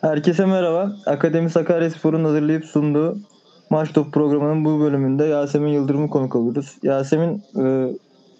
Herkese 0.00 0.46
merhaba. 0.46 0.92
Akademi 1.06 1.50
Sakaryaspor'un 1.50 2.24
hazırlayıp 2.24 2.64
sunduğu 2.64 3.18
Maç 3.70 3.92
Top 3.92 4.12
programının 4.12 4.64
bu 4.64 4.80
bölümünde 4.80 5.24
Yasemin 5.24 5.72
Yıldırım'ı 5.72 6.10
konuk 6.10 6.36
alıyoruz. 6.36 6.76
Yasemin 6.82 7.42
e, 7.60 7.92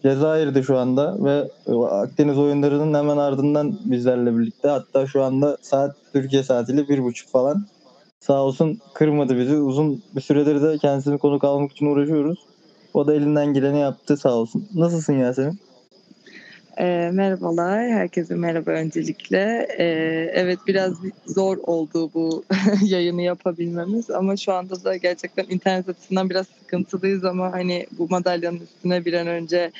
Cezayir'de 0.02 0.62
şu 0.62 0.78
anda 0.78 1.24
ve 1.24 1.48
e, 1.66 1.72
Akdeniz 1.72 2.38
oyunlarının 2.38 2.94
hemen 2.94 3.16
ardından 3.16 3.78
bizlerle 3.84 4.38
birlikte. 4.38 4.68
Hatta 4.68 5.06
şu 5.06 5.22
anda 5.22 5.56
saat 5.62 5.96
Türkiye 6.12 6.42
saatiyle 6.42 6.88
bir 6.88 7.02
buçuk 7.02 7.28
falan. 7.28 7.66
Sağ 8.20 8.42
olsun 8.42 8.78
kırmadı 8.94 9.38
bizi. 9.38 9.56
Uzun 9.56 10.02
bir 10.16 10.20
süredir 10.20 10.62
de 10.62 10.78
kendisini 10.78 11.18
konuk 11.18 11.44
almak 11.44 11.72
için 11.72 11.86
uğraşıyoruz. 11.86 12.38
O 12.94 13.06
da 13.06 13.14
elinden 13.14 13.54
geleni 13.54 13.78
yaptı 13.78 14.16
sağ 14.16 14.34
olsun. 14.34 14.68
Nasılsın 14.74 15.12
Yasemin? 15.12 15.58
E, 16.78 17.10
merhabalar, 17.12 17.90
herkese 17.90 18.34
merhaba 18.34 18.70
öncelikle. 18.70 19.68
E, 19.78 19.84
evet 20.34 20.58
biraz 20.66 20.92
zor 21.26 21.56
oldu 21.56 22.10
bu 22.14 22.44
yayını 22.84 23.22
yapabilmemiz 23.22 24.10
ama 24.10 24.36
şu 24.36 24.52
anda 24.52 24.84
da 24.84 24.96
gerçekten 24.96 25.46
internet 25.48 25.88
açısından 25.88 26.30
biraz 26.30 26.46
sıkıntılıyız 26.46 27.24
ama 27.24 27.52
hani 27.52 27.86
bu 27.98 28.08
madalyanın 28.10 28.60
üstüne 28.60 29.04
bir 29.04 29.12
an 29.12 29.26
önce 29.26 29.72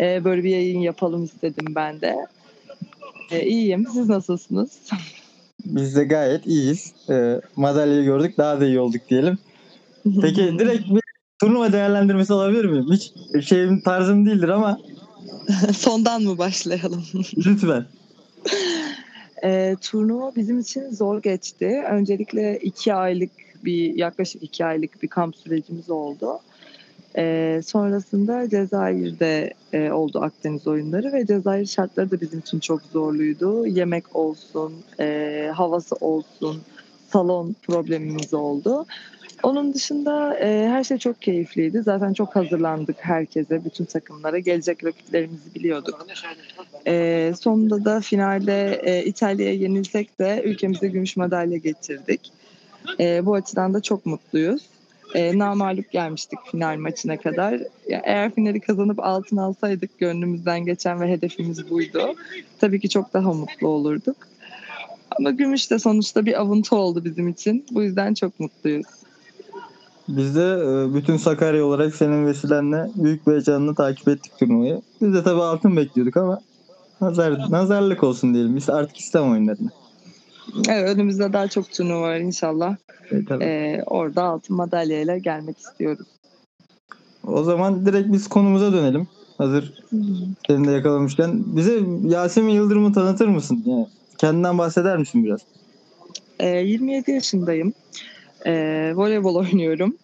e, 0.00 0.24
böyle 0.24 0.44
bir 0.44 0.50
yayın 0.50 0.80
yapalım 0.80 1.24
istedim 1.24 1.74
ben 1.74 2.00
de. 2.00 2.16
E, 3.30 3.46
iyiyim, 3.46 3.86
siz 3.92 4.08
nasılsınız? 4.08 4.70
Biz 5.64 5.96
de 5.96 6.04
gayet 6.04 6.46
iyiyiz. 6.46 6.92
E, 7.10 7.40
madalyayı 7.56 8.04
gördük, 8.04 8.38
daha 8.38 8.60
da 8.60 8.66
iyi 8.66 8.80
olduk 8.80 9.00
diyelim. 9.10 9.38
Peki 10.20 10.42
direkt 10.58 10.88
bir 10.90 11.02
turnuva 11.40 11.72
değerlendirmesi 11.72 12.32
alabilir 12.32 12.64
miyim? 12.64 12.86
Hiç 12.92 13.12
şeyim 13.48 13.80
tarzım 13.80 14.26
değildir 14.26 14.48
ama 14.48 14.78
Sondan 15.76 16.22
mı 16.22 16.38
başlayalım? 16.38 17.04
Lütfen. 17.46 17.84
E, 19.44 19.76
turnuva 19.80 20.32
bizim 20.36 20.58
için 20.60 20.90
zor 20.90 21.22
geçti. 21.22 21.84
Öncelikle 21.90 22.58
iki 22.58 22.94
aylık 22.94 23.30
bir 23.64 23.94
yaklaşık 23.94 24.42
iki 24.42 24.64
aylık 24.64 25.02
bir 25.02 25.08
kamp 25.08 25.36
sürecimiz 25.36 25.90
oldu. 25.90 26.40
E, 27.16 27.60
sonrasında 27.66 28.48
Cezayir'de 28.48 29.54
e, 29.72 29.90
oldu 29.90 30.20
Akdeniz 30.20 30.66
oyunları 30.66 31.12
ve 31.12 31.26
Cezayir 31.26 31.66
şartları 31.66 32.10
da 32.10 32.20
bizim 32.20 32.38
için 32.38 32.60
çok 32.60 32.82
zorluydu. 32.82 33.66
Yemek 33.66 34.16
olsun, 34.16 34.72
e, 35.00 35.50
havası 35.54 35.94
olsun, 36.00 36.62
salon 37.12 37.56
problemimiz 37.62 38.34
oldu. 38.34 38.86
Onun 39.42 39.74
dışında 39.74 40.38
e, 40.38 40.68
her 40.68 40.84
şey 40.84 40.98
çok 40.98 41.22
keyifliydi. 41.22 41.82
Zaten 41.82 42.12
çok 42.12 42.36
hazırlandık 42.36 42.96
herkese, 42.98 43.64
bütün 43.64 43.84
takımlara. 43.84 44.38
Gelecek 44.38 44.84
rakiplerimizi 44.84 45.54
biliyorduk. 45.54 46.06
E, 46.86 47.32
sonunda 47.40 47.84
da 47.84 48.00
finalde 48.00 48.80
e, 48.84 49.04
İtalya'ya 49.04 49.54
yenilsek 49.54 50.18
de 50.18 50.42
ülkemize 50.44 50.88
gümüş 50.88 51.16
madalya 51.16 51.58
getirdik. 51.58 52.32
E, 53.00 53.26
bu 53.26 53.34
açıdan 53.34 53.74
da 53.74 53.80
çok 53.80 54.06
mutluyuz. 54.06 54.62
E, 55.14 55.38
namalup 55.38 55.90
gelmiştik 55.90 56.38
final 56.50 56.76
maçına 56.76 57.16
kadar. 57.16 57.52
Ya, 57.88 58.02
eğer 58.04 58.34
finali 58.34 58.60
kazanıp 58.60 59.00
altın 59.00 59.36
alsaydık 59.36 59.98
gönlümüzden 59.98 60.64
geçen 60.64 61.00
ve 61.00 61.08
hedefimiz 61.08 61.70
buydu. 61.70 62.14
Tabii 62.60 62.80
ki 62.80 62.88
çok 62.88 63.14
daha 63.14 63.32
mutlu 63.32 63.68
olurduk. 63.68 64.16
Ama 65.18 65.30
gümüş 65.30 65.70
de 65.70 65.78
sonuçta 65.78 66.26
bir 66.26 66.40
avuntu 66.40 66.76
oldu 66.76 67.04
bizim 67.04 67.28
için. 67.28 67.66
Bu 67.70 67.82
yüzden 67.82 68.14
çok 68.14 68.40
mutluyuz. 68.40 68.86
Biz 70.08 70.36
de 70.36 70.42
e, 70.42 70.94
bütün 70.94 71.16
Sakarya 71.16 71.64
olarak 71.64 71.94
senin 71.94 72.26
vesilenle 72.26 72.90
büyük 72.94 73.26
bir 73.26 73.32
heyecanla 73.32 73.74
takip 73.74 74.08
ettik 74.08 74.32
turnuvayı. 74.38 74.82
Biz 75.00 75.14
de 75.14 75.22
tabii 75.22 75.42
altın 75.42 75.76
bekliyorduk 75.76 76.16
ama 76.16 76.40
nazar, 77.00 77.50
nazarlık 77.50 78.04
olsun 78.04 78.34
diyelim. 78.34 78.56
Biz 78.56 78.70
artık 78.70 78.96
İslam 78.96 79.30
oyunlarına. 79.32 79.68
Evet, 80.68 80.88
önümüzde 80.88 81.32
daha 81.32 81.48
çok 81.48 81.72
turnuva 81.72 82.00
var 82.00 82.16
inşallah. 82.16 82.76
Evet, 83.10 83.30
ee, 83.30 83.82
orada 83.86 84.22
altın 84.22 84.56
madalyayla 84.56 85.18
gelmek 85.18 85.58
istiyoruz. 85.58 86.06
O 87.26 87.42
zaman 87.42 87.86
direkt 87.86 88.12
biz 88.12 88.28
konumuza 88.28 88.72
dönelim. 88.72 89.08
Hazır 89.38 89.84
seni 90.46 90.68
de 90.68 90.70
yakalamışken. 90.70 91.56
Bize 91.56 91.80
Yasemin 92.04 92.52
Yıldırım'ı 92.52 92.92
tanıtır 92.92 93.28
mısın? 93.28 93.62
Yani 93.66 93.86
kendinden 94.18 94.58
bahseder 94.58 94.96
misin 94.96 95.24
biraz? 95.24 95.40
Ee, 96.40 96.48
27 96.48 97.10
yaşındayım. 97.10 97.72
E, 98.46 98.52
voleybol 98.94 99.34
oynuyorum. 99.44 99.96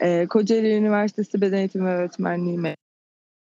E, 0.00 0.26
Kocaeli 0.26 0.74
Üniversitesi 0.74 1.40
Beden 1.40 1.58
Eğitimi 1.58 1.86
ve 1.86 1.94
Öğretmenliği 1.94 2.58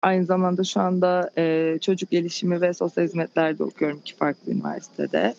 Aynı 0.02 0.24
zamanda 0.24 0.64
şu 0.64 0.80
anda 0.80 1.30
e, 1.38 1.78
çocuk 1.80 2.10
gelişimi 2.10 2.60
ve 2.60 2.74
sosyal 2.74 3.04
hizmetlerde 3.04 3.64
okuyorum 3.64 3.98
iki 3.98 4.16
farklı 4.16 4.52
üniversitede. 4.52 5.34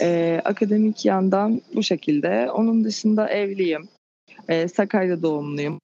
E, 0.00 0.40
akademik 0.44 1.04
yandan 1.04 1.60
bu 1.74 1.82
şekilde. 1.82 2.50
Onun 2.50 2.84
dışında 2.84 3.28
evliyim. 3.28 3.88
E, 4.48 4.68
Sakarya 4.68 5.22
doğumluyum. 5.22 5.80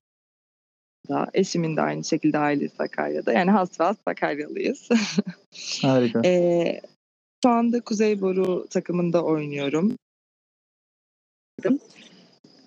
Da, 1.09 1.27
eşimin 1.35 1.77
de 1.77 1.81
aynı 1.81 2.05
şekilde 2.05 2.39
ailesi 2.39 2.77
Sakarya'da. 2.77 3.33
Yani 3.33 3.51
has 3.51 3.81
ve 3.81 3.85
has 3.85 3.97
Sakaryalıyız. 4.05 4.89
Harika. 5.83 6.21
E, 6.25 6.81
şu 7.47 7.51
anda 7.51 7.81
Kuzey 7.81 8.21
Boru 8.21 8.67
takımında 8.71 9.25
oynuyorum. 9.25 9.93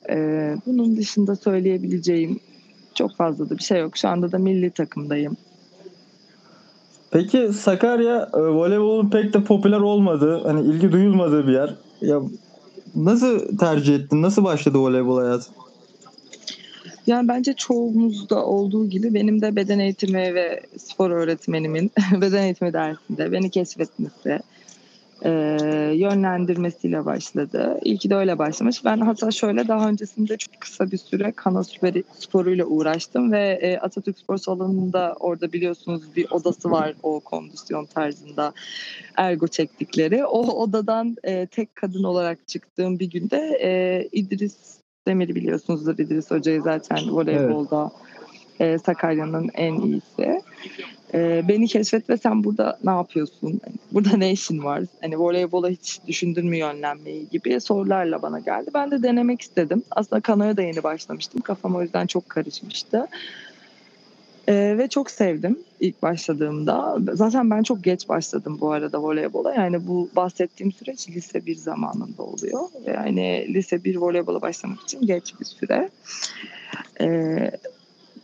Ee, 0.10 0.56
bunun 0.66 0.98
dışında 0.98 1.36
söyleyebileceğim 1.36 2.40
çok 2.96 3.16
fazla 3.16 3.50
da 3.50 3.58
bir 3.58 3.64
şey 3.64 3.80
yok. 3.80 3.98
Şu 3.98 4.08
anda 4.08 4.32
da 4.32 4.38
milli 4.38 4.72
takımdayım. 4.72 5.38
Peki 7.12 7.54
Sakarya 7.54 8.30
e, 8.34 8.38
voleybolun 8.38 9.10
pek 9.10 9.34
de 9.34 9.44
popüler 9.44 9.80
olmadığı, 9.80 10.44
hani 10.44 10.68
ilgi 10.68 10.92
duyulmadığı 10.92 11.48
bir 11.48 11.54
yer. 11.54 11.76
Ya 12.02 12.22
nasıl 12.96 13.58
tercih 13.58 13.96
ettin? 13.96 14.22
Nasıl 14.22 14.44
başladı 14.44 14.78
voleybol 14.78 15.22
hayatı? 15.22 15.52
Yani 17.08 17.28
bence 17.28 17.54
çoğumuzda 17.54 18.46
olduğu 18.46 18.90
gibi 18.90 19.14
benim 19.14 19.42
de 19.42 19.56
beden 19.56 19.80
eğitimi 19.80 20.36
ve 20.36 20.62
spor 20.78 21.12
öğretmenimin 21.12 21.92
beden 22.22 22.44
eğitimi 22.44 22.74
dersinde 22.74 23.32
beni 23.32 23.50
keşfetmesi, 23.50 24.40
e, 25.26 25.32
yönlendirmesiyle 25.96 27.06
başladı. 27.06 27.80
İlki 27.84 28.10
de 28.10 28.16
öyle 28.16 28.38
başlamış. 28.38 28.86
Ben 28.86 28.98
hatta 28.98 29.32
şöyle 29.32 29.68
daha 29.68 29.90
öncesinde 29.90 30.38
çok 30.38 30.62
kısa 30.62 30.92
bir 30.92 30.98
süre 30.98 31.32
kana 31.32 31.64
sporuyla 32.20 32.66
uğraştım 32.66 33.32
ve 33.32 33.60
e, 33.62 33.78
Atatürk 33.78 34.20
Spor 34.20 34.38
Salonu'nda 34.38 35.16
orada 35.20 35.54
biliyorsunuz 35.54 36.16
bir 36.16 36.32
odası 36.32 36.72
var 36.72 36.94
o 37.04 37.20
kondisyon 37.20 37.86
tarzında 37.86 38.54
ergo 39.18 39.48
çektikleri. 39.48 40.26
O 40.26 40.42
odadan 40.42 41.16
e, 41.24 41.48
tek 41.48 41.76
kadın 41.76 42.04
olarak 42.04 42.48
çıktığım 42.48 43.00
bir 43.00 43.10
günde 43.10 43.60
e, 43.64 44.10
İdris 44.12 44.80
Demir'i 45.08 45.36
biliyorsunuzdur 45.36 45.94
İdris 45.94 46.32
Hoca'yı 46.32 46.62
zaten 46.62 47.12
voleybolda 47.12 47.92
evet. 47.94 48.09
E, 48.60 48.78
Sakarya'nın 48.78 49.50
en 49.54 49.74
iyisi. 49.82 50.42
E, 51.14 51.48
beni 51.48 51.68
keşfet 51.68 52.10
ve 52.10 52.18
sen 52.18 52.44
burada 52.44 52.80
ne 52.84 52.92
yapıyorsun? 52.92 53.62
Burada 53.92 54.18
ne 54.18 54.32
işin 54.32 54.64
var? 54.64 54.84
Hani 55.02 55.20
voleybola 55.20 55.70
hiç 55.70 56.00
düşündün 56.08 56.48
mü 56.48 56.58
yönlenmeyi 56.58 57.30
gibi 57.30 57.62
sorularla 57.62 58.22
bana 58.22 58.40
geldi. 58.40 58.72
Ben 58.74 58.92
de 58.92 59.04
denemek 59.04 59.42
istedim. 59.42 59.84
Aslında 59.92 60.22
kanoya 60.22 60.58
da 60.58 60.62
yeni 60.62 60.84
başlamıştım. 60.84 61.42
Kafam 61.42 61.76
o 61.76 61.82
yüzden 61.82 62.08
çok 62.08 62.30
karışmıştı. 62.30 63.08
Ee, 64.50 64.76
ve 64.78 64.88
çok 64.88 65.12
sevdim 65.12 65.60
ilk 65.80 66.02
başladığımda. 66.02 66.98
Zaten 67.14 67.50
ben 67.50 67.64
çok 67.64 67.84
geç 67.84 68.10
başladım 68.10 68.58
bu 68.62 68.72
arada 68.72 69.02
voleybola. 69.02 69.54
Yani 69.54 69.88
bu 69.88 70.10
bahsettiğim 70.16 70.72
süreç 70.72 71.10
lise 71.10 71.46
bir 71.46 71.56
zamanında 71.56 72.24
oluyor. 72.24 72.60
Yani 72.86 73.46
lise 73.54 73.84
bir 73.84 73.96
voleybola 73.96 74.42
başlamak 74.42 74.82
için 74.82 75.02
geç 75.08 75.34
bir 75.40 75.46
süre. 75.46 75.90
Ee, 77.02 77.52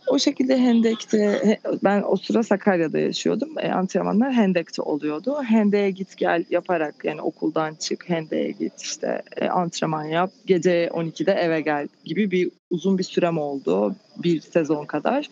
o 0.08 0.18
şekilde 0.18 0.58
Hendek'te 0.58 1.58
ben 1.84 2.02
o 2.08 2.16
sıra 2.16 2.42
Sakarya'da 2.42 2.98
yaşıyordum. 2.98 3.58
E, 3.58 3.72
antrenmanlar 3.72 4.32
Hendek'te 4.32 4.82
oluyordu. 4.82 5.42
Hendek'e 5.44 5.90
git 5.90 6.16
gel 6.16 6.44
yaparak 6.50 6.94
yani 7.04 7.20
okuldan 7.20 7.74
çık 7.74 8.08
Hendek'e 8.08 8.50
git 8.50 8.80
işte 8.80 9.22
e, 9.36 9.48
antrenman 9.48 10.04
yap. 10.04 10.30
Gece 10.46 10.86
12'de 10.86 11.32
eve 11.32 11.60
gel 11.60 11.88
gibi 12.04 12.30
bir 12.30 12.50
uzun 12.70 12.98
bir 12.98 13.04
sürem 13.04 13.38
oldu. 13.38 13.94
Bir 14.16 14.40
sezon 14.40 14.84
kadar. 14.84 15.30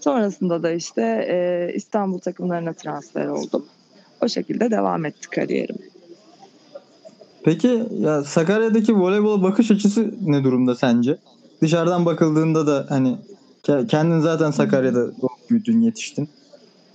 Sonrasında 0.00 0.62
da 0.62 0.72
işte 0.72 1.02
e, 1.28 1.72
İstanbul 1.74 2.18
takımlarına 2.18 2.72
transfer 2.72 3.26
oldum. 3.26 3.66
O 4.20 4.28
şekilde 4.28 4.70
devam 4.70 5.04
etti 5.04 5.30
kariyerim. 5.30 5.76
Peki 7.44 7.82
ya 7.98 8.24
Sakarya'daki 8.24 8.96
voleybol 8.96 9.42
bakış 9.42 9.70
açısı 9.70 10.14
ne 10.22 10.44
durumda 10.44 10.74
sence? 10.74 11.18
Dışarıdan 11.62 12.06
bakıldığında 12.06 12.66
da 12.66 12.86
hani 12.88 13.16
Kendin 13.62 14.20
zaten 14.20 14.50
Sakarya'da 14.50 15.06
doğup 15.06 15.50
büyüdün, 15.50 15.80
yetiştin. 15.80 16.28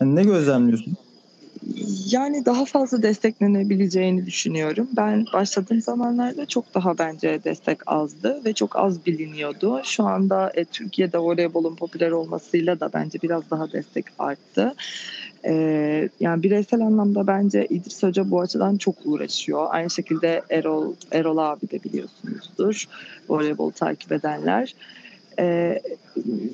Yani 0.02 0.16
ne 0.16 0.24
gözlemliyorsun? 0.24 0.98
Yani 2.12 2.46
daha 2.46 2.66
fazla 2.66 3.02
desteklenebileceğini 3.02 4.26
düşünüyorum. 4.26 4.88
Ben 4.98 5.26
başladığım 5.34 5.82
zamanlarda 5.82 6.46
çok 6.46 6.74
daha 6.76 6.98
bence 6.98 7.40
destek 7.44 7.78
azdı 7.86 8.42
ve 8.46 8.54
çok 8.54 8.76
az 8.76 9.06
biliniyordu. 9.06 9.82
Şu 9.84 10.04
anda 10.04 10.52
e, 10.56 10.66
Türkiye'de 10.66 11.18
voleybolun 11.18 11.76
popüler 11.76 12.12
olmasıyla 12.12 12.80
da 12.80 12.94
bence 12.94 13.20
biraz 13.22 13.52
daha 13.52 13.72
destek 13.72 14.06
arttı. 14.20 14.76
Ee, 15.46 16.10
yani 16.20 16.44
bireysel 16.44 16.82
anlamda 16.82 17.28
bence 17.28 17.68
İdris 17.70 18.04
Hoca 18.04 18.32
bu 18.32 18.42
açıdan 18.42 18.78
çok 18.78 18.96
uğraşıyor. 19.06 19.68
Aynı 19.70 19.90
şekilde 19.90 20.42
Erol 20.50 20.96
Erol 21.12 21.38
abi 21.38 21.70
de 21.72 21.84
biliyorsunuzdur. 21.84 22.86
Voleybol 23.30 23.72
takip 23.72 24.12
edenler. 24.12 24.76
Ee, 25.40 25.82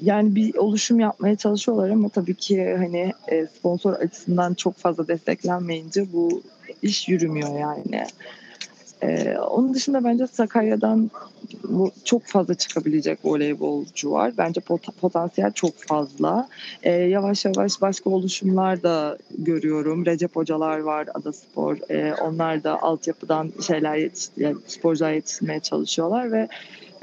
yani 0.01 0.35
bir 0.35 0.55
oluşum 0.55 0.99
yapmaya 0.99 1.35
çalışıyorlar 1.35 1.89
ama 1.89 2.09
tabii 2.09 2.35
ki 2.35 2.75
hani 2.77 3.13
e, 3.27 3.47
sponsor 3.47 3.93
açısından 3.93 4.53
çok 4.53 4.75
fazla 4.75 5.07
desteklenmeyince 5.07 6.13
bu 6.13 6.41
iş 6.81 7.09
yürümüyor 7.09 7.59
yani. 7.59 8.05
Ee, 9.03 9.37
onun 9.37 9.73
dışında 9.73 10.03
bence 10.03 10.27
Sakarya'dan 10.27 11.11
çok 12.03 12.23
fazla 12.23 12.53
çıkabilecek 12.53 13.19
voleybolcu 13.23 14.11
var. 14.11 14.33
Bence 14.37 14.61
pot- 14.61 14.91
potansiyel 15.01 15.51
çok 15.51 15.75
fazla. 15.77 16.47
Ee, 16.83 16.91
yavaş 16.91 17.45
yavaş 17.45 17.81
başka 17.81 18.09
oluşumlar 18.09 18.83
da 18.83 19.17
görüyorum. 19.37 20.05
Recep 20.05 20.35
hocalar 20.35 20.79
var 20.79 21.07
Adaspor. 21.13 21.77
Ee, 21.89 22.13
onlar 22.21 22.63
da 22.63 22.81
altyapıdan 22.81 23.51
şeyler 23.67 23.95
yetiş 23.95 24.29
yani 24.37 24.57
sporcular 24.67 25.11
yetiştirmeye 25.11 25.59
çalışıyorlar 25.59 26.31
ve 26.31 26.47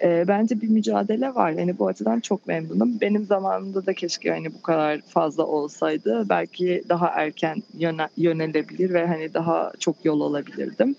e, 0.03 0.25
bence 0.29 0.61
bir 0.61 0.69
mücadele 0.69 1.35
var. 1.35 1.51
Yani 1.51 1.79
bu 1.79 1.87
açıdan 1.87 2.21
çok 2.21 2.47
memnunum. 2.47 3.01
Benim 3.01 3.25
zamanımda 3.25 3.87
da 3.87 3.95
keşke 3.95 4.31
hani 4.31 4.55
bu 4.55 4.63
kadar 4.63 5.01
fazla 5.01 5.47
olsaydı 5.47 6.27
belki 6.29 6.85
daha 6.89 7.09
erken 7.09 7.63
yöne, 7.79 8.09
yönelebilir 8.17 8.95
ve 8.95 9.07
hani 9.07 9.35
daha 9.35 9.73
çok 9.79 10.05
yol 10.05 10.21
alabilirdim. 10.21 10.97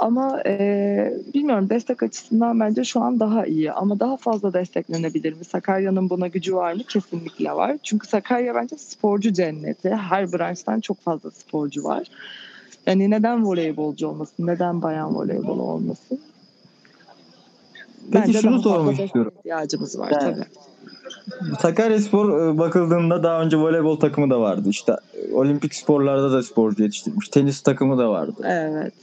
Ama 0.00 0.42
e, 0.46 1.14
bilmiyorum 1.34 1.70
destek 1.70 2.02
açısından 2.02 2.60
bence 2.60 2.84
şu 2.84 3.00
an 3.00 3.20
daha 3.20 3.46
iyi. 3.46 3.72
Ama 3.72 4.00
daha 4.00 4.16
fazla 4.16 4.52
desteklenebilir 4.52 5.32
mi? 5.32 5.44
Sakarya'nın 5.44 6.10
buna 6.10 6.28
gücü 6.28 6.54
var 6.54 6.72
mı? 6.72 6.82
Kesinlikle 6.88 7.52
var. 7.52 7.76
Çünkü 7.82 8.08
Sakarya 8.08 8.54
bence 8.54 8.76
sporcu 8.76 9.32
cenneti. 9.32 9.90
Her 9.90 10.32
branştan 10.32 10.80
çok 10.80 11.00
fazla 11.00 11.30
sporcu 11.30 11.84
var. 11.84 12.06
Yani 12.86 13.10
neden 13.10 13.46
voleybolcu 13.46 14.08
olmasın? 14.08 14.46
Neden 14.46 14.82
bayan 14.82 15.14
voleybolu 15.14 15.62
olmasın? 15.62 16.20
Peki 18.12 18.32
şunu 18.32 18.42
daha 18.42 18.52
fazla 18.52 18.70
sormak 18.70 19.00
istiyorum. 19.00 19.32
ihtiyacımız 19.38 19.98
var 19.98 20.10
Yani- 20.10 20.34
tabii. 20.34 20.44
Sakaryaspor 21.60 22.48
e, 22.54 22.58
bakıldığında 22.58 23.22
daha 23.22 23.42
önce 23.42 23.56
voleybol 23.56 23.96
takımı 24.00 24.30
da 24.30 24.40
vardı. 24.40 24.68
İşte 24.68 24.92
e, 25.14 25.34
olimpik 25.34 25.74
sporlarda 25.74 26.32
da 26.32 26.42
sporcu 26.42 26.82
yetiştirmiş. 26.82 27.28
Tenis 27.28 27.60
takımı 27.60 27.98
da 27.98 28.10
vardı. 28.10 28.34
Evet. 28.44 28.94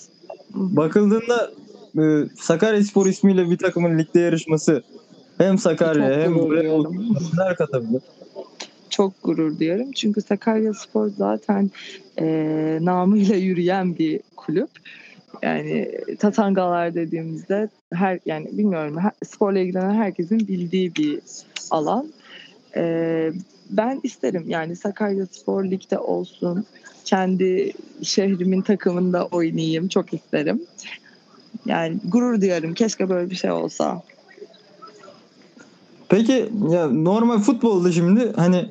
Bakıldığında 0.54 1.52
e, 2.00 2.30
Sakaryaspor 2.40 3.06
ismiyle 3.06 3.50
bir 3.50 3.58
takımın 3.58 4.00
ligde 4.00 4.20
yarışması 4.20 4.84
hem 5.38 5.58
Sakarya 5.58 6.14
Çok 6.14 6.24
hem 6.24 6.40
voleybol 6.40 6.94
neler 7.38 7.56
katabilir? 7.56 8.02
çok 8.90 9.24
gurur 9.24 9.60
duyuyorum. 9.60 9.92
Çünkü 9.92 10.22
Sakarya 10.22 10.74
Spor 10.74 11.10
zaten 11.18 11.72
e, 12.20 12.28
namıyla 12.82 13.36
yürüyen 13.36 13.98
bir 13.98 14.20
kulüp. 14.36 14.70
Yani 15.42 15.92
tatangalar 16.20 16.96
dediğimizde 16.96 17.70
her 17.94 18.20
yani 18.26 18.50
bilmiyorum 18.52 18.98
her, 18.98 19.12
sporla 19.26 19.60
ilgilenen 19.60 19.96
herkesin 19.96 20.40
bildiği 20.48 20.96
bir 20.96 21.20
alan. 21.72 22.14
E, 22.76 23.32
ben 23.70 24.00
isterim 24.04 24.44
yani 24.48 24.76
Sakarya 24.76 25.26
Spor 25.26 25.66
Lig'de 25.66 26.00
olsun. 26.00 26.66
Kendi 27.06 27.74
şehrimin 28.02 28.62
takımında 28.62 29.26
oynayayım. 29.26 29.88
Çok 29.88 30.14
isterim. 30.14 30.62
Yani 31.66 31.98
gurur 32.06 32.42
duyarım. 32.42 32.74
Keşke 32.74 33.10
böyle 33.10 33.30
bir 33.30 33.36
şey 33.36 33.52
olsa. 33.52 34.02
Peki 36.10 36.50
ya 36.70 36.88
normal 36.88 37.40
futbolda 37.40 37.92
şimdi 37.92 38.34
hani 38.36 38.70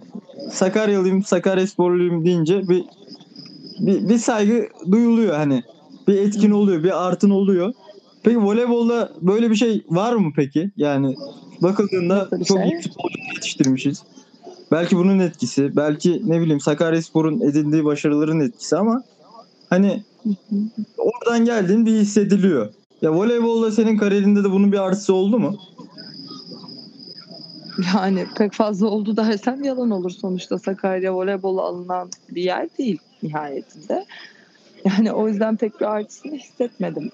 Sakaryalıyım, 0.52 1.24
Sakaryasporluyum 1.24 2.24
deyince 2.24 2.68
bir, 2.68 2.84
bir 3.78 4.08
bir 4.08 4.18
saygı 4.18 4.68
duyuluyor 4.90 5.36
hani. 5.36 5.62
Bir 6.10 6.18
etkin 6.18 6.50
oluyor, 6.50 6.84
bir 6.84 7.06
artın 7.06 7.30
oluyor. 7.30 7.72
Peki 8.22 8.42
voleybolda 8.42 9.12
böyle 9.20 9.50
bir 9.50 9.56
şey 9.56 9.84
var 9.88 10.12
mı 10.12 10.32
peki? 10.36 10.70
Yani 10.76 11.14
bakıldığında 11.62 12.28
çok 12.44 12.58
şey? 12.58 12.68
iyi 12.68 12.80
futbolcu 12.80 13.18
yetiştirmişiz. 13.34 14.02
Belki 14.72 14.96
bunun 14.96 15.18
etkisi, 15.18 15.76
belki 15.76 16.22
ne 16.26 16.40
bileyim 16.40 16.60
Sakaryaspor'un 16.60 17.40
edindiği 17.40 17.84
başarıların 17.84 18.40
etkisi 18.40 18.76
ama 18.76 19.02
hani 19.70 20.02
oradan 20.98 21.44
geldiğin 21.44 21.86
bir 21.86 21.92
hissediliyor. 21.92 22.68
Ya 23.02 23.14
voleybolda 23.14 23.72
senin 23.72 23.96
kariyerinde 23.98 24.44
de 24.44 24.50
bunun 24.50 24.72
bir 24.72 24.78
artısı 24.78 25.14
oldu 25.14 25.38
mu? 25.38 25.56
Yani 27.94 28.26
pek 28.36 28.52
fazla 28.52 28.86
oldu 28.86 29.16
dersem 29.16 29.64
yalan 29.64 29.90
olur 29.90 30.10
sonuçta 30.10 30.58
Sakarya 30.58 31.14
voleybolu 31.14 31.62
alınan 31.62 32.08
bir 32.30 32.42
yer 32.42 32.68
değil 32.78 32.98
nihayetinde. 33.22 34.06
Yani 34.84 35.12
o 35.12 35.28
yüzden 35.28 35.56
pek 35.56 35.80
bir 35.80 35.86
artısını 35.86 36.34
hissetmedim. 36.34 37.10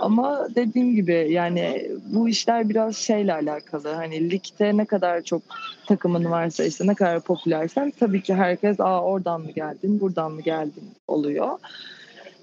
Ama 0.00 0.48
dediğim 0.54 0.94
gibi 0.94 1.26
yani 1.30 1.90
bu 2.06 2.28
işler 2.28 2.68
biraz 2.68 2.96
şeyle 2.96 3.34
alakalı. 3.34 3.88
Hani 3.88 4.30
ligde 4.30 4.76
ne 4.76 4.84
kadar 4.84 5.22
çok 5.22 5.42
takımın 5.86 6.30
varsa 6.30 6.64
işte 6.64 6.86
ne 6.86 6.94
kadar 6.94 7.20
popülersen 7.20 7.92
tabii 8.00 8.22
ki 8.22 8.34
herkes 8.34 8.80
aa 8.80 9.02
oradan 9.02 9.40
mı 9.40 9.50
geldin 9.50 10.00
buradan 10.00 10.32
mı 10.32 10.40
geldin 10.40 10.84
oluyor. 11.08 11.58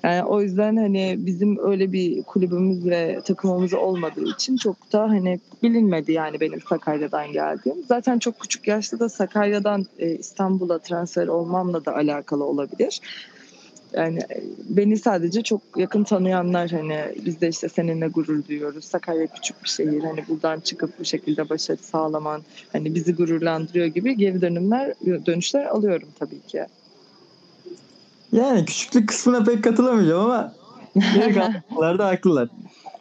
Yani 0.03 0.23
o 0.23 0.41
yüzden 0.41 0.77
hani 0.77 1.15
bizim 1.19 1.57
öyle 1.67 1.91
bir 1.91 2.23
kulübümüz 2.23 2.85
ve 2.85 3.21
takımımız 3.25 3.73
olmadığı 3.73 4.25
için 4.25 4.57
çok 4.57 4.93
da 4.93 5.01
hani 5.01 5.39
bilinmedi 5.63 6.11
yani 6.11 6.39
benim 6.39 6.61
Sakarya'dan 6.61 7.31
geldiğim. 7.31 7.77
Zaten 7.87 8.19
çok 8.19 8.39
küçük 8.39 8.67
yaşta 8.67 8.99
da 8.99 9.09
Sakarya'dan 9.09 9.85
e, 9.99 10.09
İstanbul'a 10.09 10.79
transfer 10.79 11.27
olmamla 11.27 11.85
da 11.85 11.95
alakalı 11.95 12.43
olabilir. 12.43 13.01
Yani 13.93 14.19
e, 14.19 14.43
beni 14.69 14.97
sadece 14.97 15.41
çok 15.41 15.61
yakın 15.77 16.03
tanıyanlar 16.03 16.71
hani 16.71 16.99
biz 17.25 17.41
de 17.41 17.47
işte 17.47 17.69
seninle 17.69 18.07
gurur 18.07 18.45
duyuyoruz. 18.47 18.85
Sakarya 18.85 19.27
küçük 19.27 19.63
bir 19.63 19.69
şehir. 19.69 20.03
Hani 20.03 20.23
buradan 20.27 20.59
çıkıp 20.59 20.99
bu 20.99 21.05
şekilde 21.05 21.49
başarı 21.49 21.77
sağlaman 21.77 22.41
hani 22.73 22.95
bizi 22.95 23.15
gururlandırıyor 23.15 23.85
gibi 23.85 24.17
geri 24.17 24.41
dönümler 24.41 24.93
dönüşler 25.25 25.65
alıyorum 25.65 26.07
tabii 26.19 26.41
ki. 26.47 26.65
Yani 28.31 28.65
küçüklük 28.65 29.09
kısmına 29.09 29.43
pek 29.43 29.63
katılamayacağım 29.63 30.25
ama 30.25 30.53
geri 30.95 31.33
kalanlar 31.33 31.99
da 31.99 32.07
haklılar. 32.07 32.49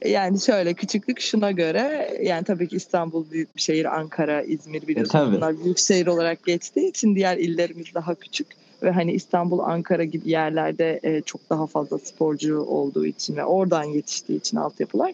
Yani 0.04 0.40
şöyle 0.40 0.74
küçüklük 0.74 1.20
şuna 1.20 1.50
göre 1.50 2.18
yani 2.22 2.44
tabii 2.44 2.68
ki 2.68 2.76
İstanbul 2.76 3.30
büyük 3.30 3.56
bir 3.56 3.60
şehir, 3.60 3.98
Ankara, 3.98 4.42
İzmir 4.42 4.88
biliyorsunuz 4.88 5.24
tabii. 5.24 5.36
bunlar 5.36 5.64
büyük 5.64 5.78
şehir 5.78 6.06
olarak 6.06 6.44
geçtiği 6.44 6.88
için 6.88 7.16
diğer 7.16 7.36
illerimiz 7.36 7.86
daha 7.94 8.14
küçük 8.14 8.46
ve 8.82 8.90
hani 8.90 9.12
İstanbul, 9.12 9.58
Ankara 9.58 10.04
gibi 10.04 10.30
yerlerde 10.30 11.00
e, 11.02 11.20
çok 11.20 11.50
daha 11.50 11.66
fazla 11.66 11.98
sporcu 11.98 12.60
olduğu 12.60 13.06
için 13.06 13.36
ve 13.36 13.44
oradan 13.44 13.84
yetiştiği 13.84 14.38
için 14.38 14.56
altyapılar. 14.56 15.12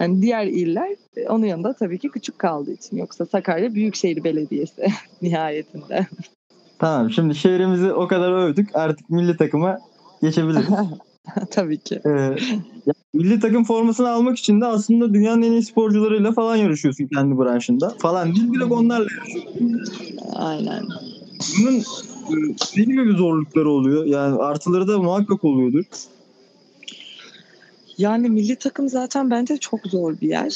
Yani 0.00 0.22
diğer 0.22 0.46
iller 0.46 0.96
e, 1.16 1.28
onun 1.28 1.46
yanında 1.46 1.72
tabii 1.72 1.98
ki 1.98 2.08
küçük 2.08 2.38
kaldığı 2.38 2.72
için. 2.72 2.96
Yoksa 2.96 3.26
Sakarya 3.26 3.74
Büyükşehir 3.74 4.24
Belediyesi 4.24 4.86
nihayetinde. 5.22 6.06
Tamam 6.78 7.10
şimdi 7.10 7.34
şehrimizi 7.34 7.92
o 7.92 8.08
kadar 8.08 8.32
övdük 8.32 8.70
artık 8.74 9.10
milli 9.10 9.36
takıma 9.36 9.78
geçebiliriz. 10.22 10.66
tabii 11.50 11.78
ki. 11.78 12.00
Ee, 12.06 12.36
milli 13.14 13.40
takım 13.40 13.64
formasını 13.64 14.10
almak 14.10 14.38
için 14.38 14.60
de 14.60 14.66
aslında 14.66 15.14
dünyanın 15.14 15.42
en 15.42 15.52
iyi 15.52 15.62
sporcularıyla 15.62 16.32
falan 16.32 16.56
yarışıyorsun 16.56 17.06
kendi 17.06 17.38
branşında. 17.38 17.94
Falan 17.98 18.34
değil 18.34 18.52
direkt 18.54 18.72
onlarla 18.72 19.06
yarışıyorsun. 19.16 19.82
Aynen. 20.34 20.82
Bunun 21.58 21.82
ne 22.76 22.82
gibi 22.82 23.06
bir 23.06 23.16
zorlukları 23.16 23.70
oluyor? 23.70 24.04
Yani 24.04 24.42
artıları 24.42 24.88
da 24.88 24.98
muhakkak 24.98 25.44
oluyordur. 25.44 25.84
Yani 27.98 28.30
milli 28.30 28.56
takım 28.56 28.88
zaten 28.88 29.30
bence 29.30 29.56
çok 29.56 29.80
zor 29.86 30.20
bir 30.20 30.28
yer. 30.28 30.52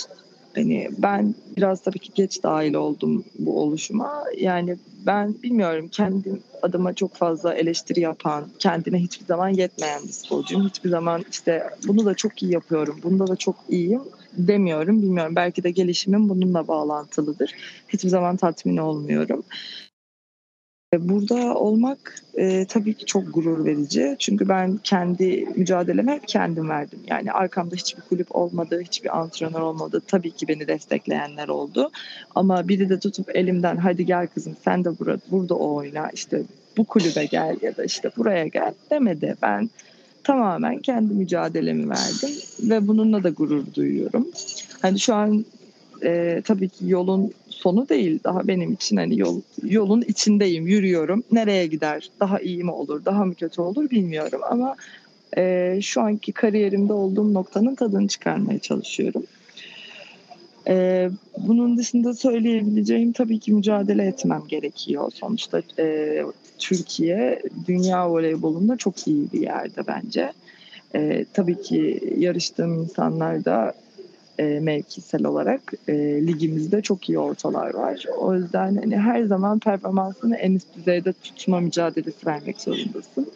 Hani 0.54 0.88
ben 0.98 1.34
biraz 1.56 1.82
tabii 1.82 1.98
ki 1.98 2.10
geç 2.14 2.42
dahil 2.42 2.74
oldum 2.74 3.24
bu 3.38 3.60
oluşuma. 3.60 4.24
Yani 4.38 4.76
ben 5.06 5.34
bilmiyorum 5.42 5.88
kendim 5.88 6.40
adıma 6.62 6.94
çok 6.94 7.14
fazla 7.14 7.54
eleştiri 7.54 8.00
yapan, 8.00 8.44
kendine 8.58 8.98
hiçbir 8.98 9.26
zaman 9.26 9.48
yetmeyen 9.48 10.02
bir 10.02 10.12
sporcuyum. 10.12 10.68
Hiçbir 10.68 10.90
zaman 10.90 11.24
işte 11.30 11.70
bunu 11.86 12.04
da 12.04 12.14
çok 12.14 12.42
iyi 12.42 12.52
yapıyorum, 12.52 13.00
bunda 13.02 13.26
da 13.26 13.36
çok 13.36 13.56
iyiyim 13.68 14.02
demiyorum. 14.32 15.02
Bilmiyorum 15.02 15.36
belki 15.36 15.62
de 15.62 15.70
gelişimim 15.70 16.28
bununla 16.28 16.68
bağlantılıdır. 16.68 17.54
Hiçbir 17.88 18.08
zaman 18.08 18.36
tatmin 18.36 18.76
olmuyorum. 18.76 19.44
Burada 21.08 21.54
olmak 21.54 22.22
e, 22.34 22.64
tabii 22.64 22.94
ki 22.94 23.06
çok 23.06 23.34
gurur 23.34 23.64
verici. 23.64 24.16
Çünkü 24.18 24.48
ben 24.48 24.78
kendi 24.84 25.46
mücadelemi 25.56 26.12
hep 26.12 26.28
kendim 26.28 26.68
verdim. 26.68 26.98
Yani 27.06 27.32
arkamda 27.32 27.76
hiçbir 27.76 28.02
kulüp 28.02 28.36
olmadı, 28.36 28.80
hiçbir 28.80 29.18
antrenör 29.18 29.60
olmadı. 29.60 30.02
Tabii 30.06 30.30
ki 30.30 30.48
beni 30.48 30.68
destekleyenler 30.68 31.48
oldu. 31.48 31.90
Ama 32.34 32.68
biri 32.68 32.88
de 32.88 32.98
tutup 32.98 33.36
elimden 33.36 33.76
hadi 33.76 34.06
gel 34.06 34.26
kızım 34.26 34.56
sen 34.64 34.84
de 34.84 34.98
burada, 34.98 35.18
burada 35.30 35.54
oyna 35.54 36.10
işte 36.10 36.42
bu 36.76 36.84
kulübe 36.84 37.24
gel 37.24 37.56
ya 37.62 37.76
da 37.76 37.84
işte 37.84 38.10
buraya 38.16 38.46
gel 38.46 38.74
demedi. 38.90 39.36
Ben 39.42 39.70
tamamen 40.24 40.78
kendi 40.78 41.14
mücadelemi 41.14 41.90
verdim 41.90 42.30
ve 42.60 42.88
bununla 42.88 43.22
da 43.22 43.30
gurur 43.30 43.64
duyuyorum. 43.74 44.26
Hani 44.82 44.98
şu 44.98 45.14
an 45.14 45.44
e, 46.04 46.42
tabii 46.44 46.68
ki 46.68 46.88
yolun 46.88 47.32
sonu 47.54 47.88
değil. 47.88 48.18
Daha 48.24 48.48
benim 48.48 48.72
için 48.72 48.96
hani 48.96 49.18
yol 49.18 49.40
yolun 49.62 50.02
içindeyim, 50.02 50.66
yürüyorum. 50.66 51.24
Nereye 51.32 51.66
gider? 51.66 52.10
Daha 52.20 52.40
iyi 52.40 52.64
mi 52.64 52.70
olur, 52.70 53.04
daha 53.04 53.24
mı 53.24 53.34
kötü 53.34 53.60
olur 53.60 53.90
bilmiyorum 53.90 54.40
ama 54.50 54.76
e, 55.36 55.78
şu 55.82 56.00
anki 56.00 56.32
kariyerimde 56.32 56.92
olduğum 56.92 57.34
noktanın 57.34 57.74
tadını 57.74 58.08
çıkarmaya 58.08 58.58
çalışıyorum. 58.58 59.22
E, 60.68 61.10
bunun 61.38 61.76
dışında 61.76 62.14
söyleyebileceğim 62.14 63.12
tabii 63.12 63.38
ki 63.38 63.52
mücadele 63.52 64.06
etmem 64.06 64.42
gerekiyor. 64.48 65.12
Sonuçta 65.14 65.62
e, 65.78 66.22
Türkiye 66.58 67.42
dünya 67.66 68.10
voleybolunda 68.10 68.76
çok 68.76 69.08
iyi 69.08 69.32
bir 69.32 69.40
yerde 69.40 69.86
bence. 69.88 70.32
E, 70.94 71.24
tabii 71.32 71.62
ki 71.62 72.00
yarıştığım 72.18 72.82
insanlar 72.82 73.44
da 73.44 73.74
e, 74.38 74.60
mevkisel 74.60 75.24
olarak 75.26 75.60
e, 75.88 75.94
ligimizde 76.26 76.82
çok 76.82 77.08
iyi 77.08 77.18
ortalar 77.18 77.74
var. 77.74 78.04
O 78.18 78.34
yüzden 78.34 78.76
hani 78.76 78.96
her 78.96 79.22
zaman 79.22 79.58
performansını 79.58 80.36
en 80.36 80.52
üst 80.52 80.76
düzeyde 80.76 81.12
tutma 81.12 81.60
mücadelesi 81.60 82.26
vermek 82.26 82.60
zorundasın. 82.60 83.26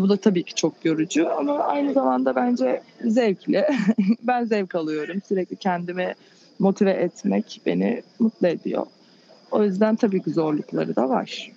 Bu 0.00 0.08
da 0.08 0.16
tabii 0.16 0.42
ki 0.42 0.54
çok 0.54 0.84
yorucu 0.84 1.32
ama 1.32 1.58
aynı 1.58 1.92
zamanda 1.92 2.36
bence 2.36 2.82
zevkli. 3.04 3.66
ben 4.22 4.44
zevk 4.44 4.74
alıyorum. 4.74 5.22
Sürekli 5.28 5.56
kendimi 5.56 6.14
motive 6.58 6.90
etmek 6.90 7.60
beni 7.66 8.02
mutlu 8.18 8.46
ediyor. 8.46 8.86
O 9.50 9.64
yüzden 9.64 9.96
tabii 9.96 10.22
ki 10.22 10.30
zorlukları 10.30 10.96
da 10.96 11.08
var. 11.08 11.52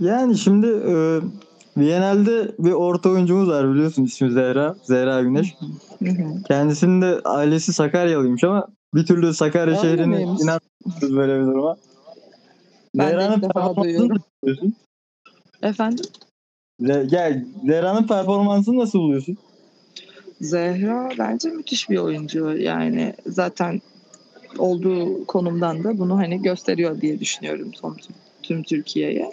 Yani 0.00 0.38
şimdi 0.38 0.66
e, 0.66 1.20
Viyanel'de 1.76 2.54
bir 2.58 2.72
orta 2.72 3.08
oyuncumuz 3.08 3.48
var 3.48 3.70
biliyorsun 3.74 4.04
ismi 4.04 4.30
Zehra. 4.30 4.76
Zehra 4.82 5.22
Güneş. 5.22 5.54
Kendisinin 6.48 7.02
de 7.02 7.20
ailesi 7.24 7.72
Sakaryalıymış 7.72 8.44
ama 8.44 8.66
bir 8.94 9.06
türlü 9.06 9.34
Sakarya 9.34 9.78
Öyle 9.78 9.96
şehrini 9.96 10.06
miymiş? 10.06 10.42
inanmıyoruz 10.42 11.16
böyle 11.16 11.40
bir 11.40 11.46
duruma. 11.46 11.76
Ben 12.94 13.06
de 13.06 13.10
Zehra'nın 13.10 13.36
ilk 13.36 13.42
defa 13.42 13.52
performansını 13.52 13.84
duyuyorum. 13.84 14.08
nasıl 14.08 14.24
buluyorsun? 14.42 14.74
Efendim? 15.62 16.04
Ze- 16.80 17.06
Gel, 17.08 17.44
Zehra'nın 17.64 18.06
performansını 18.06 18.78
nasıl 18.78 18.98
buluyorsun? 18.98 19.36
Zehra 20.40 21.10
bence 21.18 21.48
müthiş 21.48 21.90
bir 21.90 21.98
oyuncu. 21.98 22.56
Yani 22.56 23.14
zaten 23.26 23.80
olduğu 24.58 25.24
konumdan 25.24 25.84
da 25.84 25.98
bunu 25.98 26.18
hani 26.18 26.42
gösteriyor 26.42 27.00
diye 27.00 27.20
düşünüyorum 27.20 27.70
tüm, 27.70 27.94
tüm 28.42 28.62
Türkiye'ye. 28.62 29.32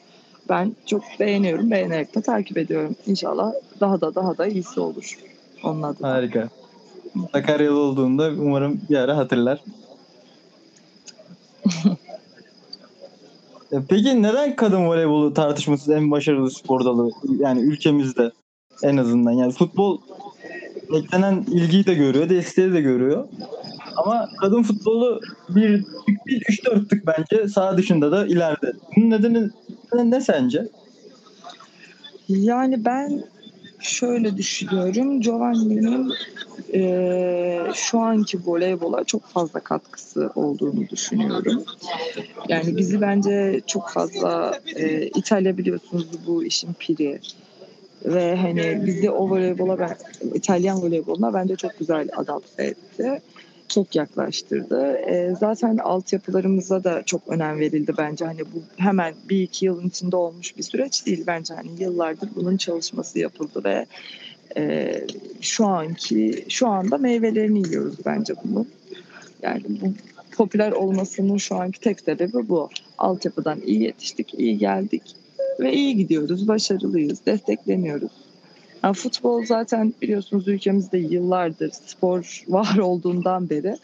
Ben 0.50 0.76
çok 0.86 1.04
beğeniyorum. 1.20 1.72
Beğenerek 1.72 2.16
de 2.16 2.22
takip 2.22 2.58
ediyorum. 2.58 2.96
İnşallah 3.08 3.54
daha 3.80 4.02
da 4.02 4.16
daha 4.16 4.38
da 4.38 4.48
iyisi 4.48 4.80
olur 4.80 5.18
onun 5.64 5.84
adına. 5.84 6.10
Harika. 6.10 6.50
Sakaryalı 7.32 7.80
olduğunda 7.80 8.30
umarım 8.40 8.82
bir 8.90 8.96
ara 8.96 9.18
hatırlar. 9.18 9.64
E, 13.72 13.78
Peki 13.90 14.24
neden 14.24 14.56
kadın 14.56 14.88
voleybolu 14.88 15.34
tartışmasız 15.34 15.90
en 15.90 16.12
başarılı 16.12 16.52
spor 16.52 16.86
dalı 16.86 17.12
yani 17.40 17.62
ülkemizde 17.62 18.32
en 18.84 18.98
azından 18.98 19.32
yani 19.32 19.52
futbol 19.52 19.98
beklenen 20.94 21.46
ilgiyi 21.52 21.86
de 21.86 21.94
görüyor, 21.94 22.30
desteği 22.30 22.74
de 22.74 22.82
görüyor. 22.82 23.28
Ama 23.98 24.30
kadın 24.40 24.64
futbolu 24.64 25.22
bir 25.50 25.84
tık 25.84 26.28
değil, 26.28 26.42
üç 26.50 26.66
dört 26.66 26.90
tık 26.90 27.08
bence 27.08 27.48
sağ 27.48 27.78
dışında 27.78 28.12
da 28.12 28.28
ileride. 28.28 28.74
Bunun 28.96 29.10
nedeni 29.10 29.50
ne, 29.94 30.10
ne 30.10 30.22
sence? 30.22 30.68
Yani 32.30 32.86
ben 32.86 33.24
şöyle 33.80 34.38
düşünüyorum. 34.38 35.22
Giovanni'nin 35.22 36.14
e, 36.74 37.60
şu 37.74 38.00
anki 38.00 38.40
voleybola 38.46 39.04
çok 39.04 39.26
fazla 39.26 39.60
katkısı 39.60 40.32
olduğunu 40.36 40.90
düşünüyorum. 40.90 41.64
Yani 42.50 42.78
bizi 42.78 43.02
bence 43.02 43.62
çok 43.68 43.90
fazla 43.90 44.60
e, 44.76 45.08
İtalya 45.08 45.58
biliyorsunuz 45.58 46.08
bu 46.28 46.44
işin 46.44 46.74
piri. 46.80 47.20
Ve 48.06 48.36
hani 48.36 48.86
bizi 48.86 49.10
o 49.10 49.30
voleybola 49.30 49.80
ben, 49.80 49.98
İtalyan 50.34 50.82
voleyboluna 50.82 51.34
bence 51.34 51.56
çok 51.56 51.80
güzel 51.80 52.10
adapte 52.16 52.64
etti. 52.64 53.22
Çok 53.74 53.96
yaklaştırdı. 53.96 54.92
E, 54.92 55.36
zaten 55.40 55.78
altyapılarımıza 55.78 56.84
da 56.84 57.04
çok 57.04 57.28
önem 57.28 57.60
verildi 57.60 57.94
bence. 57.98 58.26
Hani 58.26 58.40
bu 58.40 58.64
hemen 58.78 59.14
bir 59.30 59.42
iki 59.42 59.66
yılın 59.66 59.88
içinde 59.88 60.16
olmuş 60.16 60.58
bir 60.58 60.64
süreç 60.64 61.06
değil 61.06 61.24
bence. 61.28 61.54
Hani 61.54 61.70
yıllardır 61.80 62.30
bunun 62.36 62.58
çalışması 62.58 63.20
yapıldı 63.20 63.62
ve 63.66 63.86
e, 64.58 64.94
şu 65.42 65.66
anki 65.66 66.46
şu 66.50 66.68
anda 66.68 66.98
meyvelerini 66.98 67.68
yiyoruz 67.68 67.96
bence 68.06 68.34
bunun. 68.44 68.68
Yani 69.42 69.64
bu 69.68 69.94
popüler 70.32 70.72
olmasının 70.72 71.38
şu 71.38 71.56
anki 71.56 71.80
tek 71.80 72.00
sebebi 72.00 72.50
bu. 72.50 72.70
Altyapıdan 72.98 73.62
iyi 73.66 73.84
yetiştik, 73.84 74.34
iyi 74.34 74.58
geldik 74.58 75.16
ve 75.60 75.74
iyi 75.74 75.98
gidiyoruz, 75.98 76.48
başarılıyız, 76.48 77.26
destekleniyoruz. 77.26 78.12
Yani 78.84 78.94
futbol 78.94 79.46
zaten 79.46 79.94
biliyorsunuz 80.02 80.48
ülkemizde 80.48 80.98
yıllardır 80.98 81.72
spor 81.72 82.44
var 82.48 82.78
olduğundan 82.78 83.50
beri 83.50 83.76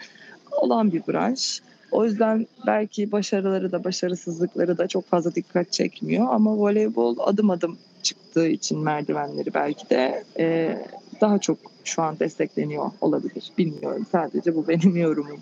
olan 0.52 0.92
bir 0.92 1.02
branş. 1.08 1.62
O 1.92 2.06
yüzden 2.06 2.48
belki 2.68 3.12
başarıları 3.12 3.72
da 3.72 3.84
başarısızlıkları 3.84 4.78
da 4.78 4.88
çok 4.88 5.06
fazla 5.06 5.36
dikkat 5.36 5.72
çekmiyor 5.72 6.28
ama 6.30 6.58
voleybol 6.58 7.16
adım 7.20 7.50
adım 7.50 7.78
çıktığı 8.04 8.48
için 8.48 8.80
merdivenleri 8.80 9.54
belki 9.54 9.90
de 9.90 10.24
e, 10.40 10.78
daha 11.22 11.40
çok 11.40 11.58
şu 11.84 12.02
an 12.02 12.20
destekleniyor 12.20 12.92
olabilir. 13.02 13.52
Bilmiyorum. 13.58 14.06
Sadece 14.12 14.56
bu 14.56 14.68
benim 14.68 14.96
yorumum. 14.98 15.40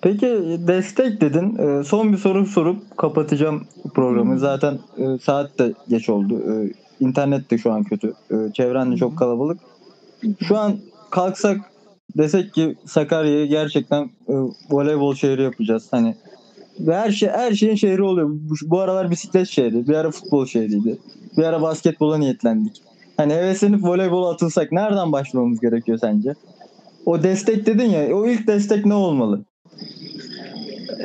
Peki 0.00 0.26
destek 0.66 1.20
dedin. 1.20 1.56
Ee, 1.58 1.84
Son 1.84 2.12
bir 2.12 2.18
soru 2.18 2.46
sorup 2.46 2.96
kapatacağım 2.98 3.64
programı. 3.94 4.38
Zaten 4.38 4.78
e, 4.98 5.18
saat 5.18 5.58
de 5.58 5.72
geç 5.88 6.08
oldu. 6.08 6.42
İnternet 7.00 7.50
de 7.50 7.58
şu 7.58 7.72
an 7.72 7.84
kötü. 7.84 8.12
Ee, 8.30 8.52
Çevren 8.52 8.92
de 8.92 8.96
çok 8.96 9.18
kalabalık. 9.18 9.60
Şu 10.40 10.58
an 10.58 10.76
kalksak 11.10 11.60
desek 12.16 12.54
ki 12.54 12.76
Sakarya'yı 12.86 13.46
gerçekten 13.46 14.10
e, 14.28 14.34
voleybol 14.70 15.14
şehri 15.14 15.42
yapacağız. 15.42 15.88
Hani 15.90 16.14
ve 16.80 16.96
her 16.96 17.10
şey 17.10 17.28
her 17.28 17.52
şeyin 17.52 17.74
şehri 17.74 18.02
oluyor. 18.02 18.28
Bu, 18.30 18.54
bu 18.66 18.80
aralar 18.80 19.10
bisiklet 19.10 19.48
şehri, 19.48 19.88
bir 19.88 19.94
ara 19.94 20.10
futbol 20.10 20.46
şehriydi. 20.46 20.98
Bir 21.36 21.42
ara 21.42 21.62
basketbola 21.62 22.18
niyetlendik. 22.18 22.82
Hani 23.16 23.34
heveslenip 23.34 23.84
voleybola 23.84 24.30
atılsak 24.30 24.72
nereden 24.72 25.12
başlamamız 25.12 25.60
gerekiyor 25.60 25.98
sence? 25.98 26.34
O 27.06 27.22
destek 27.22 27.66
dedin 27.66 27.90
ya, 27.90 28.16
o 28.16 28.26
ilk 28.26 28.46
destek 28.46 28.86
ne 28.86 28.94
olmalı? 28.94 29.44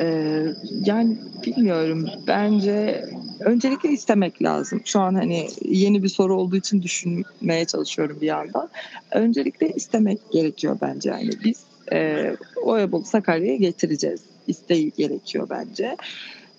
Ee, 0.00 0.46
yani 0.84 1.18
bilmiyorum. 1.46 2.06
Bence 2.26 3.04
öncelikle 3.40 3.88
istemek 3.88 4.42
lazım. 4.42 4.80
Şu 4.84 5.00
an 5.00 5.14
hani 5.14 5.48
yeni 5.64 6.02
bir 6.02 6.08
soru 6.08 6.36
olduğu 6.36 6.56
için 6.56 6.82
düşünmeye 6.82 7.64
çalışıyorum 7.64 8.18
bir 8.20 8.26
yandan. 8.26 8.68
Öncelikle 9.10 9.68
istemek 9.68 10.18
gerekiyor 10.32 10.78
bence. 10.82 11.10
Yani 11.10 11.30
biz 11.44 11.64
e, 11.92 12.30
Voleybol 12.64 13.02
Sakarya'ya 13.02 13.56
getireceğiz. 13.56 14.20
İsteği 14.46 14.92
gerekiyor 14.96 15.46
bence. 15.50 15.96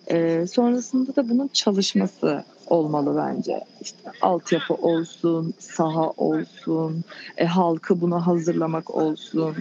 E, 0.08 0.48
sonrasında 0.48 1.16
da 1.16 1.30
bunun 1.30 1.50
çalışması 1.54 2.44
olmalı 2.68 3.24
bence. 3.28 3.62
İşte 3.82 4.12
altyapı 4.22 4.74
olsun, 4.74 5.54
saha 5.60 6.10
olsun, 6.10 7.04
e, 7.38 7.46
halkı 7.46 8.02
buna 8.02 8.28
hazırlamak 8.28 8.96
olsun. 8.96 9.56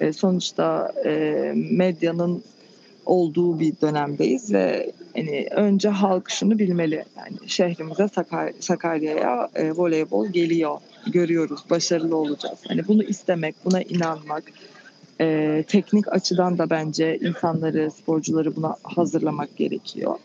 E, 0.00 0.12
sonuçta 0.12 0.92
e, 1.04 1.52
medyanın 1.70 2.42
olduğu 3.06 3.60
bir 3.60 3.72
dönemdeyiz 3.80 4.52
ve 4.52 4.92
hani 5.16 5.48
önce 5.50 5.88
halk 5.88 6.30
şunu 6.30 6.58
bilmeli. 6.58 7.04
Yani 7.16 7.36
şehrimize 7.46 8.02
Sakar- 8.02 8.52
Sakarya'ya 8.60 9.48
e, 9.54 9.72
voleybol 9.72 10.26
geliyor. 10.26 10.78
Görüyoruz, 11.06 11.60
başarılı 11.70 12.16
olacağız. 12.16 12.58
Hani 12.68 12.88
bunu 12.88 13.02
istemek, 13.02 13.54
buna 13.64 13.82
inanmak, 13.82 14.44
e, 15.20 15.64
teknik 15.68 16.12
açıdan 16.12 16.58
da 16.58 16.70
bence 16.70 17.18
insanları, 17.18 17.90
sporcuları 17.90 18.56
buna 18.56 18.76
hazırlamak 18.82 19.56
gerekiyor. 19.56 20.18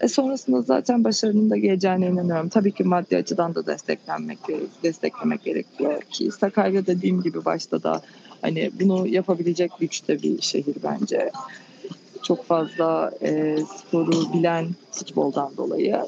E 0.00 0.08
sonrasında 0.08 0.62
zaten 0.62 1.04
başarının 1.04 1.50
da 1.50 1.56
geleceğine 1.56 2.06
inanıyorum. 2.06 2.48
Tabii 2.48 2.72
ki 2.72 2.84
maddi 2.84 3.16
açıdan 3.16 3.54
da 3.54 3.66
desteklenmek 3.66 4.38
desteklemek 4.82 5.44
gerekiyor 5.44 6.02
ki 6.02 6.30
Sakarya 6.30 6.86
dediğim 6.86 7.22
gibi 7.22 7.44
başta 7.44 7.82
da 7.82 8.02
hani 8.42 8.70
bunu 8.80 9.08
yapabilecek 9.08 9.70
güçte 9.80 10.22
bir 10.22 10.40
şehir 10.42 10.74
bence. 10.84 11.30
Çok 12.22 12.44
fazla 12.44 13.10
e, 13.22 13.58
sporu 13.76 14.32
bilen 14.34 14.66
futboldan 14.92 15.50
dolayı 15.56 16.00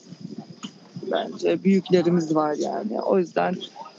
bence 1.13 1.65
büyüklerimiz 1.65 2.35
var 2.35 2.55
yani. 2.55 3.01
O 3.01 3.19
yüzden 3.19 3.55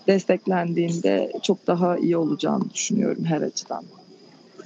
desteklendiğinde 0.08 1.32
çok 1.41 1.67
daha 1.67 1.98
iyi 1.98 2.17
olacağını 2.17 2.70
düşünüyorum 2.74 3.25
her 3.25 3.41
açıdan. 3.41 3.84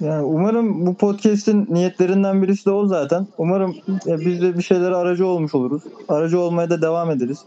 Yani 0.00 0.24
umarım 0.24 0.86
bu 0.86 0.94
podcast'in 0.94 1.66
niyetlerinden 1.70 2.42
birisi 2.42 2.66
de 2.66 2.70
o 2.70 2.86
zaten. 2.86 3.26
Umarım 3.38 3.76
e, 4.06 4.20
biz 4.20 4.42
de 4.42 4.58
bir 4.58 4.62
şeylere 4.62 4.94
aracı 4.94 5.26
olmuş 5.26 5.54
oluruz. 5.54 5.82
Aracı 6.08 6.40
olmaya 6.40 6.70
da 6.70 6.82
devam 6.82 7.10
ederiz. 7.10 7.38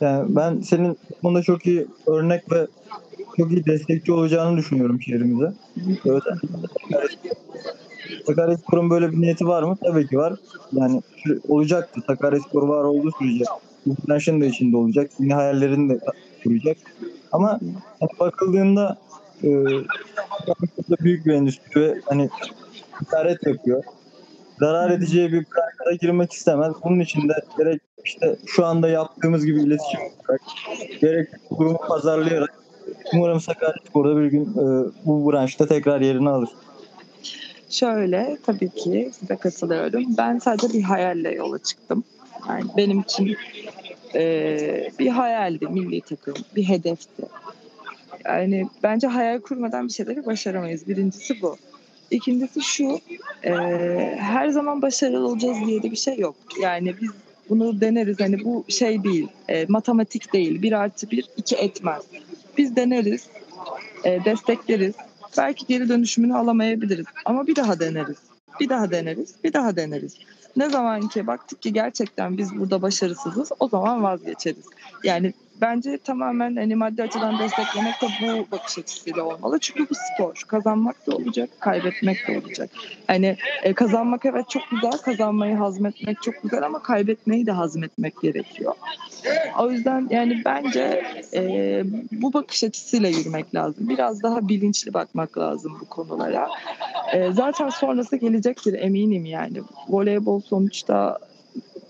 Yani 0.00 0.36
ben 0.36 0.60
senin 0.60 0.98
bunda 1.22 1.42
çok 1.42 1.66
iyi 1.66 1.86
örnek 2.06 2.52
ve 2.52 2.66
çok 3.36 3.52
iyi 3.52 3.66
destekçi 3.66 4.12
olacağını 4.12 4.56
düşünüyorum 4.56 5.02
şehrimize. 5.02 5.52
Özellikle 6.04 6.48
Sakaryaspor'un 8.26 8.90
böyle 8.90 9.12
bir 9.12 9.20
niyeti 9.20 9.46
var 9.46 9.62
mı? 9.62 9.76
Tabii 9.84 10.06
ki 10.06 10.18
var. 10.18 10.34
Yani 10.72 11.02
olacaktır. 11.48 12.02
Sakaryaspor 12.06 12.68
var 12.68 12.84
olduğu 12.84 13.10
sürece 13.18 13.44
branşın 13.86 14.40
da 14.40 14.44
içinde 14.44 14.76
olacak. 14.76 15.10
Yine 15.18 15.34
hayallerini 15.34 15.90
de 15.90 16.00
kuracak. 16.44 16.76
Ama 17.32 17.60
hani 18.00 18.10
bakıldığında 18.20 18.98
e, 19.44 19.48
büyük 21.00 21.26
bir 21.26 21.32
endüstri 21.32 21.80
ve 21.80 22.00
hani 22.06 22.30
ticaret 22.98 23.46
yapıyor. 23.46 23.84
Zarar 24.58 24.90
edeceği 24.90 25.32
bir 25.32 25.46
branşa 25.46 25.96
girmek 26.00 26.32
istemez. 26.32 26.72
Bunun 26.84 27.00
için 27.00 27.28
de 27.28 27.32
gerek 27.58 27.80
işte 28.04 28.36
şu 28.46 28.66
anda 28.66 28.88
yaptığımız 28.88 29.46
gibi 29.46 29.62
iletişim 29.62 30.00
yaparak, 30.00 30.40
gerek 31.00 31.28
durumu 31.58 31.78
pazarlayarak 31.88 32.58
umarım 33.14 33.40
Sakaryaspor'da 33.40 34.16
bir 34.16 34.26
gün 34.26 34.44
e, 34.44 34.90
bu 35.04 35.32
branşta 35.32 35.66
tekrar 35.66 36.00
yerini 36.00 36.28
alır. 36.28 36.48
Şöyle 37.70 38.38
tabii 38.46 38.70
ki 38.70 39.10
size 39.20 39.36
katılıyorum. 39.36 40.04
Ben 40.18 40.38
sadece 40.38 40.78
bir 40.78 40.82
hayalle 40.82 41.34
yola 41.34 41.58
çıktım. 41.58 42.04
Yani 42.48 42.64
benim 42.76 43.00
için 43.00 43.36
e, 44.14 44.90
bir 44.98 45.08
hayaldi 45.08 45.66
milli 45.66 46.00
takım, 46.00 46.34
bir 46.56 46.64
hedefti. 46.64 47.22
Yani 48.24 48.68
bence 48.82 49.06
hayal 49.06 49.40
kurmadan 49.40 49.88
bir 49.88 49.92
şeyleri 49.92 50.26
başaramayız. 50.26 50.88
Birincisi 50.88 51.42
bu. 51.42 51.56
İkincisi 52.10 52.62
şu, 52.62 53.00
e, 53.44 53.52
her 54.20 54.48
zaman 54.48 54.82
başarılı 54.82 55.26
olacağız 55.28 55.58
diye 55.66 55.82
de 55.82 55.90
bir 55.90 55.96
şey 55.96 56.18
yok. 56.18 56.36
Yani 56.62 56.94
biz 57.00 57.10
bunu 57.48 57.80
deneriz. 57.80 58.20
Hani 58.20 58.44
bu 58.44 58.64
şey 58.68 59.04
değil, 59.04 59.28
e, 59.48 59.66
matematik 59.68 60.32
değil. 60.32 60.62
Bir 60.62 60.72
artı 60.72 61.10
bir 61.10 61.28
iki 61.36 61.56
etmez. 61.56 62.02
Biz 62.58 62.76
deneriz, 62.76 63.26
e, 64.04 64.24
destekleriz. 64.24 64.94
Belki 65.38 65.66
geri 65.66 65.88
dönüşümünü 65.88 66.36
alamayabiliriz. 66.36 67.06
Ama 67.24 67.46
bir 67.46 67.56
daha 67.56 67.80
deneriz. 67.80 68.16
Bir 68.60 68.68
daha 68.68 68.90
deneriz, 68.90 69.34
bir 69.44 69.52
daha 69.52 69.76
deneriz. 69.76 70.14
Ne 70.56 70.70
zaman 70.70 71.08
ki 71.08 71.26
baktık 71.26 71.62
ki 71.62 71.72
gerçekten 71.72 72.38
biz 72.38 72.58
burada 72.58 72.82
başarısızız 72.82 73.52
o 73.60 73.68
zaman 73.68 74.02
vazgeçeriz. 74.02 74.64
Yani 75.04 75.32
bence 75.60 75.98
tamamen 75.98 76.56
hani 76.56 76.74
maddi 76.74 77.02
açıdan 77.02 77.38
desteklemek 77.38 77.94
de 78.02 78.06
bu 78.22 78.50
bakış 78.52 78.78
açısıyla 78.78 79.22
olmalı. 79.22 79.58
Çünkü 79.58 79.86
bu 79.90 79.94
spor. 79.94 80.44
Kazanmak 80.48 81.06
da 81.06 81.16
olacak, 81.16 81.50
kaybetmek 81.60 82.28
de 82.28 82.38
olacak. 82.38 82.70
Hani 83.06 83.36
e, 83.62 83.72
kazanmak 83.72 84.24
evet 84.26 84.48
çok 84.48 84.62
güzel, 84.70 84.92
kazanmayı 84.92 85.56
hazmetmek 85.56 86.22
çok 86.22 86.42
güzel 86.42 86.62
ama 86.66 86.82
kaybetmeyi 86.82 87.46
de 87.46 87.52
hazmetmek 87.52 88.20
gerekiyor. 88.22 88.74
O 89.58 89.70
yüzden 89.70 90.06
yani 90.10 90.42
bence 90.44 91.04
e, 91.34 91.82
bu 92.12 92.32
bakış 92.32 92.64
açısıyla 92.64 93.08
yürümek 93.08 93.54
lazım. 93.54 93.88
Biraz 93.88 94.22
daha 94.22 94.48
bilinçli 94.48 94.94
bakmak 94.94 95.38
lazım 95.38 95.76
bu 95.80 95.84
konulara. 95.84 96.48
E, 97.12 97.32
zaten 97.32 97.68
sonrası 97.68 98.16
gelecektir 98.16 98.74
eminim 98.74 99.24
yani. 99.24 99.58
Voleybol 99.88 100.40
sonuçta 100.40 101.18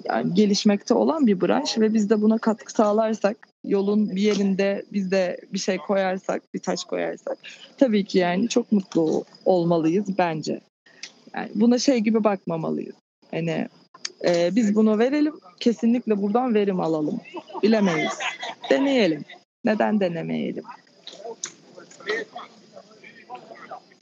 yani 0.04 0.34
gelişmekte 0.34 0.94
olan 0.94 1.26
bir 1.26 1.40
branş 1.40 1.78
ve 1.78 1.94
biz 1.94 2.10
de 2.10 2.22
buna 2.22 2.38
katkı 2.38 2.72
sağlarsak 2.72 3.47
yolun 3.64 4.16
bir 4.16 4.22
yerinde 4.22 4.84
biz 4.92 5.10
de 5.10 5.40
bir 5.52 5.58
şey 5.58 5.78
koyarsak, 5.78 6.54
bir 6.54 6.58
taş 6.58 6.84
koyarsak 6.84 7.38
tabii 7.78 8.04
ki 8.04 8.18
yani 8.18 8.48
çok 8.48 8.72
mutlu 8.72 9.24
olmalıyız 9.44 10.18
bence. 10.18 10.60
Yani 11.34 11.50
buna 11.54 11.78
şey 11.78 11.98
gibi 11.98 12.24
bakmamalıyız. 12.24 12.94
Hani 13.30 13.68
e, 14.24 14.56
biz 14.56 14.74
bunu 14.74 14.98
verelim, 14.98 15.34
kesinlikle 15.60 16.22
buradan 16.22 16.54
verim 16.54 16.80
alalım. 16.80 17.20
Bilemeyiz. 17.62 18.12
Deneyelim. 18.70 19.24
Neden 19.64 20.00
denemeyelim? 20.00 20.64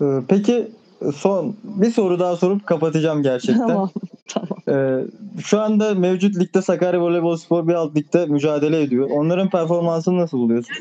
Ee, 0.02 0.04
peki 0.28 0.68
son 1.16 1.56
bir 1.64 1.90
soru 1.90 2.18
daha 2.18 2.36
sorup 2.36 2.66
kapatacağım 2.66 3.22
gerçekten. 3.22 3.68
Tamam. 3.68 3.90
tamam. 4.28 4.58
Ee, 4.68 5.04
şu 5.42 5.60
anda 5.60 5.94
mevcut 5.94 6.36
ligde 6.36 6.62
Sakarya 6.62 7.00
Voleybol 7.00 7.36
Spor 7.36 7.68
bir 7.68 7.74
alt 7.74 7.96
ligde 7.96 8.26
mücadele 8.26 8.82
ediyor. 8.82 9.10
Onların 9.10 9.50
performansını 9.50 10.18
nasıl 10.18 10.38
buluyorsun? 10.38 10.74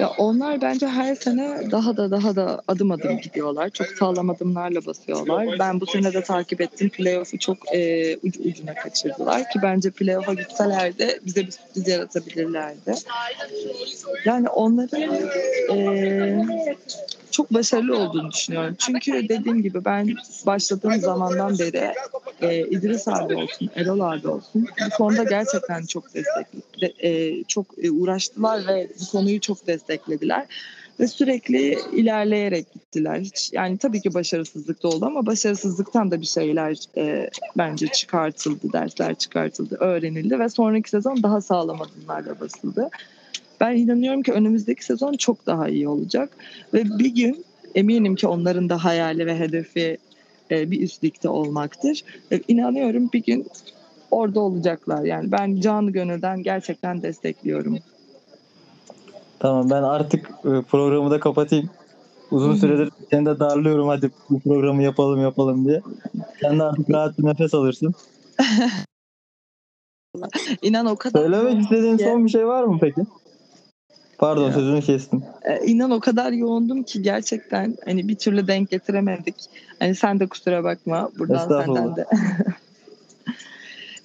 Ya 0.00 0.10
onlar 0.18 0.60
bence 0.60 0.86
her 0.86 1.14
sene 1.14 1.70
daha 1.70 1.96
da 1.96 2.10
daha 2.10 2.36
da 2.36 2.62
adım 2.68 2.90
adım 2.90 3.18
gidiyorlar. 3.18 3.70
Çok 3.70 3.86
sağlam 3.86 4.30
adımlarla 4.30 4.86
basıyorlar. 4.86 5.48
Ben 5.58 5.80
bu 5.80 5.86
sene 5.86 6.12
de 6.12 6.22
takip 6.22 6.60
ettim. 6.60 6.90
Playoff'u 6.90 7.38
çok 7.38 7.74
e, 7.74 8.16
ucu 8.16 8.42
ucuna 8.42 8.74
kaçırdılar 8.74 9.40
ki 9.50 9.58
bence 9.62 9.90
playoff'a 9.90 10.34
gitselerdi 10.34 11.20
bize 11.26 11.46
bir 11.46 11.50
sürpriz 11.50 11.88
yaratabilirlerdi. 11.88 12.94
Yani 14.24 14.48
onların 14.48 15.02
e, 15.72 16.46
çok 17.30 17.54
başarılı 17.54 17.98
olduğunu 17.98 18.32
düşünüyorum. 18.32 18.76
Çünkü 18.78 19.28
dediğim 19.28 19.62
gibi 19.62 19.84
ben 19.84 20.14
başladığım 20.46 21.00
zamandan 21.00 21.58
beri 21.58 21.92
e, 22.50 22.66
İdris 22.70 23.08
abi 23.08 23.34
olsun, 23.34 23.70
Erol 23.74 24.00
abi 24.00 24.28
olsun 24.28 24.66
bu 24.86 24.96
konuda 24.96 25.24
gerçekten 25.24 25.86
çok 25.86 26.14
destek, 26.14 26.46
e, 27.04 27.44
çok 27.44 27.66
e, 27.82 27.90
uğraştılar 27.90 28.66
ve 28.66 28.88
bu 29.00 29.10
konuyu 29.10 29.40
çok 29.40 29.66
desteklediler 29.66 30.46
ve 31.00 31.06
sürekli 31.06 31.78
ilerleyerek 31.92 32.72
gittiler. 32.72 33.20
Hiç 33.20 33.50
yani 33.52 33.78
tabii 33.78 34.00
ki 34.00 34.14
başarısızlık 34.14 34.82
da 34.82 34.88
oldu 34.88 35.06
ama 35.06 35.26
başarısızlıktan 35.26 36.10
da 36.10 36.20
bir 36.20 36.26
şeyler 36.26 36.76
e, 36.96 37.30
bence 37.58 37.86
çıkartıldı, 37.86 38.72
dersler 38.72 39.14
çıkartıldı, 39.14 39.76
öğrenildi 39.80 40.38
ve 40.38 40.48
sonraki 40.48 40.90
sezon 40.90 41.22
daha 41.22 41.40
sağlam 41.40 41.82
adımlarla 41.82 42.40
basıldı. 42.40 42.90
Ben 43.60 43.76
inanıyorum 43.76 44.22
ki 44.22 44.32
önümüzdeki 44.32 44.84
sezon 44.84 45.12
çok 45.12 45.46
daha 45.46 45.68
iyi 45.68 45.88
olacak 45.88 46.30
ve 46.74 46.98
bir 46.98 47.14
gün 47.14 47.44
eminim 47.74 48.14
ki 48.16 48.26
onların 48.26 48.68
da 48.68 48.84
hayali 48.84 49.26
ve 49.26 49.38
hedefi 49.38 49.98
e, 50.50 50.70
bir 50.70 50.80
üst 50.80 51.04
ligde 51.04 51.28
olmaktır. 51.28 52.04
E, 52.32 52.40
inanıyorum 52.48 53.10
bir 53.12 53.24
gün 53.24 53.46
orada 54.10 54.40
olacaklar. 54.40 55.04
Yani 55.04 55.32
ben 55.32 55.60
canı 55.60 55.90
gönülden 55.90 56.42
gerçekten 56.42 57.02
destekliyorum. 57.02 57.78
Tamam 59.38 59.70
ben 59.70 59.82
artık 59.82 60.30
e, 60.30 60.62
programı 60.62 61.10
da 61.10 61.20
kapatayım. 61.20 61.70
Uzun 62.30 62.54
süredir 62.54 62.90
seni 63.10 63.26
de 63.26 63.38
darlıyorum 63.38 63.88
hadi 63.88 64.10
bu 64.30 64.40
programı 64.40 64.82
yapalım 64.82 65.22
yapalım 65.22 65.64
diye. 65.64 65.82
Sen 66.40 66.58
de 66.58 66.62
artık 66.62 66.90
rahat 66.90 67.18
bir 67.18 67.24
nefes 67.24 67.54
alırsın. 67.54 67.94
İnan 70.62 70.86
o 70.86 70.96
kadar 70.96 71.20
Söylemek 71.20 71.62
istediğin 71.62 71.96
son 71.96 72.24
bir 72.24 72.30
şey 72.30 72.46
var 72.46 72.64
mı 72.64 72.78
peki? 72.80 73.00
Pardon 74.18 74.46
ya. 74.46 74.52
sözünü 74.52 74.80
kestim. 74.80 75.22
Ee, 75.44 75.66
inan 75.66 75.90
o 75.90 76.00
kadar 76.00 76.32
yoğundum 76.32 76.82
ki 76.82 77.02
gerçekten 77.02 77.76
hani 77.84 78.08
bir 78.08 78.14
türlü 78.14 78.46
denk 78.46 78.70
getiremedik. 78.70 79.34
Hani 79.78 79.94
sen 79.94 80.20
de 80.20 80.26
kusura 80.26 80.64
bakma 80.64 81.10
buradan 81.18 81.48
senden 81.48 81.96
de. 81.96 82.06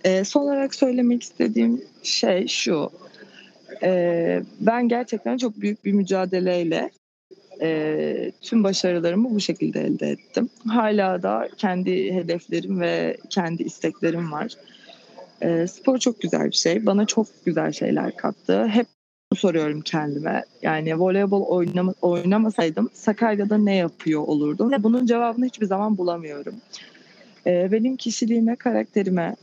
ee, 0.04 0.24
son 0.26 0.42
olarak 0.42 0.76
söylemek 0.76 1.24
istediğim 1.24 1.82
şey 2.04 2.48
şu. 2.48 2.90
Ee, 3.84 4.42
ben 4.60 4.88
gerçekten 4.88 5.38
çok 5.38 5.62
büyük 5.62 5.86
bir 5.86 5.92
mücadeleyle 5.92 6.92
e, 7.62 8.32
tüm 8.42 8.64
başarılarımı 8.64 9.30
bu 9.30 9.40
şekilde 9.40 9.82
elde 9.82 10.08
ettim. 10.08 10.50
Hala 10.68 11.24
da 11.24 11.50
kendi 11.58 12.14
hedeflerim 12.14 12.82
ve 12.82 13.18
kendi 13.30 13.64
isteklerim 13.64 14.32
var. 14.32 14.54
E, 15.42 15.68
spor 15.68 15.98
çok 15.98 16.22
güzel 16.22 16.46
bir 16.46 16.56
şey. 16.56 16.86
Bana 16.86 17.06
çok 17.06 17.28
güzel 17.46 17.72
şeyler 17.72 18.18
kattı. 18.18 18.68
Hep 18.68 18.88
soruyorum 19.36 19.82
kendime. 19.82 20.44
Yani 20.62 21.00
voleybol 21.00 21.42
oynama, 21.42 21.94
oynamasaydım 22.02 22.90
Sakarya'da 22.94 23.58
ne 23.58 23.76
yapıyor 23.76 24.22
olurdum? 24.22 24.72
Bunun 24.80 25.06
cevabını 25.06 25.46
hiçbir 25.46 25.66
zaman 25.66 25.98
bulamıyorum. 25.98 26.56
E, 27.48 27.72
benim 27.72 27.96
kişiliğime, 27.96 28.56
karakterime 28.56 29.36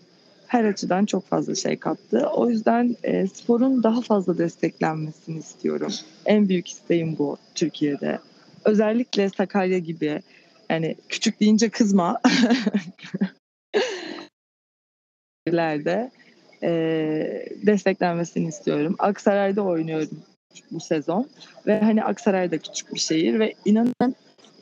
her 0.47 0.65
açıdan 0.65 1.07
çok 1.07 1.27
fazla 1.27 1.55
şey 1.55 1.77
kattı. 1.77 2.29
O 2.35 2.51
yüzden 2.51 2.97
e, 3.03 3.27
sporun 3.27 3.83
daha 3.83 4.01
fazla 4.01 4.39
desteklenmesini 4.39 5.39
istiyorum. 5.39 5.93
En 6.27 6.49
büyük 6.49 6.69
isteğim 6.69 7.19
bu 7.19 7.37
Türkiye'de. 7.55 8.19
Özellikle 8.65 9.29
Sakarya 9.29 9.79
gibi 9.79 10.23
yani 10.71 10.97
küçük 11.09 11.41
deyince 11.41 11.69
kızma. 11.69 12.21
yerlerde 15.47 16.11
e, 16.63 16.69
desteklenmesini 17.67 18.49
istiyorum. 18.49 18.97
Aksaray'da 18.99 19.63
oynuyorum 19.63 20.23
bu 20.71 20.81
sezon 20.81 21.31
ve 21.67 21.81
hani 21.81 22.05
Aksaray 22.05 22.51
da 22.51 22.59
küçük 22.59 22.95
bir 22.95 23.01
şehir 23.01 23.39
ve 23.39 23.55
inanın 23.65 24.15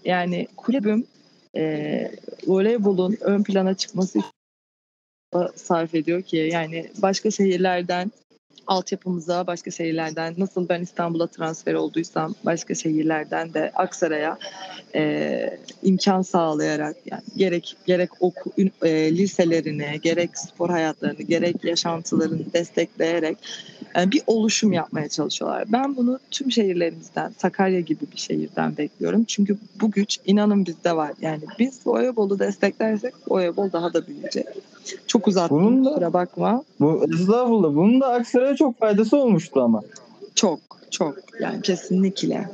yani 0.05 0.49
kulübüm 0.57 1.07
e, 1.57 2.11
voleybolun 2.47 3.17
ön 3.21 3.43
plana 3.43 3.75
çıkması 3.75 4.19
sarf 5.55 5.95
ediyor 5.95 6.23
ki 6.23 6.37
yani 6.53 6.91
başka 7.03 7.31
şehirlerden 7.31 8.13
altyapımıza 8.67 9.47
başka 9.47 9.71
şehirlerden 9.71 10.35
nasıl 10.39 10.69
ben 10.69 10.83
İstanbul'a 10.83 11.27
transfer 11.27 11.75
olduysam 11.75 12.35
başka 12.45 12.75
şehirlerden 12.75 13.55
de 13.55 13.73
Aksaray'a 13.75 14.39
e, 14.95 15.59
imkan 15.83 16.23
sağlayarak 16.23 16.97
yani 17.11 17.23
gerek 17.37 17.77
gerek 17.87 18.11
oku, 18.21 18.53
e, 18.83 19.17
liselerini 19.17 20.01
gerek 20.03 20.39
spor 20.39 20.71
hayatlarını 20.71 21.23
gerek 21.23 21.65
yaşantılarını 21.65 22.53
destekleyerek 22.53 23.39
Yani 23.97 24.13
bir 24.13 24.23
oluşum 24.27 24.73
yapmaya 24.73 25.09
çalışıyorlar. 25.09 25.65
Ben 25.73 25.97
bunu 25.97 26.19
tüm 26.31 26.53
şehirlerimizden, 26.53 27.35
Sakarya 27.39 27.81
gibi 27.81 28.05
bir 28.13 28.19
şehirden 28.19 28.77
bekliyorum. 28.77 29.25
Çünkü 29.25 29.59
bu 29.81 29.91
güç 29.91 30.19
inanın 30.25 30.67
bizde 30.67 30.97
var. 30.97 31.13
Yani 31.21 31.43
biz 31.59 31.81
Voyabolu 31.87 32.39
desteklersek 32.39 33.15
Voyabol 33.29 33.73
daha 33.73 33.93
da 33.93 34.07
büyüyecek. 34.07 34.47
Çok 35.07 35.29
uzattım 35.29 35.65
Bunun 35.65 35.85
da- 35.85 35.89
kusura 35.89 36.13
bakma. 36.13 36.65
Bu 36.81 37.05
estağfurullah. 37.15 37.75
Bunun 37.75 38.01
da 38.01 38.09
Aksaray'a 38.09 38.57
çok 38.57 38.79
faydası 38.79 39.17
olmuştu 39.17 39.63
ama. 39.63 39.83
Çok 40.35 40.61
çok 40.91 41.17
yani 41.41 41.63
kesinlikle. 41.63 42.49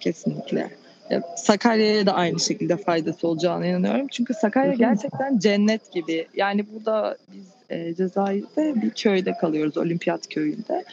Kesinlikle. 0.00 0.70
Ya, 1.10 1.22
Sakarya'ya 1.36 2.06
da 2.06 2.12
aynı 2.12 2.40
şekilde 2.40 2.76
faydası 2.76 3.28
olacağına 3.28 3.66
inanıyorum. 3.66 4.06
Çünkü 4.10 4.34
Sakarya 4.34 4.74
gerçekten 4.74 5.38
cennet 5.38 5.92
gibi. 5.92 6.26
Yani 6.34 6.66
burada 6.72 7.16
biz 7.32 7.44
e, 7.70 7.94
Cezayir'de 7.94 8.82
bir 8.82 8.90
köyde 8.90 9.32
kalıyoruz. 9.40 9.76
Olimpiyat 9.76 10.28
köyünde. 10.28 10.84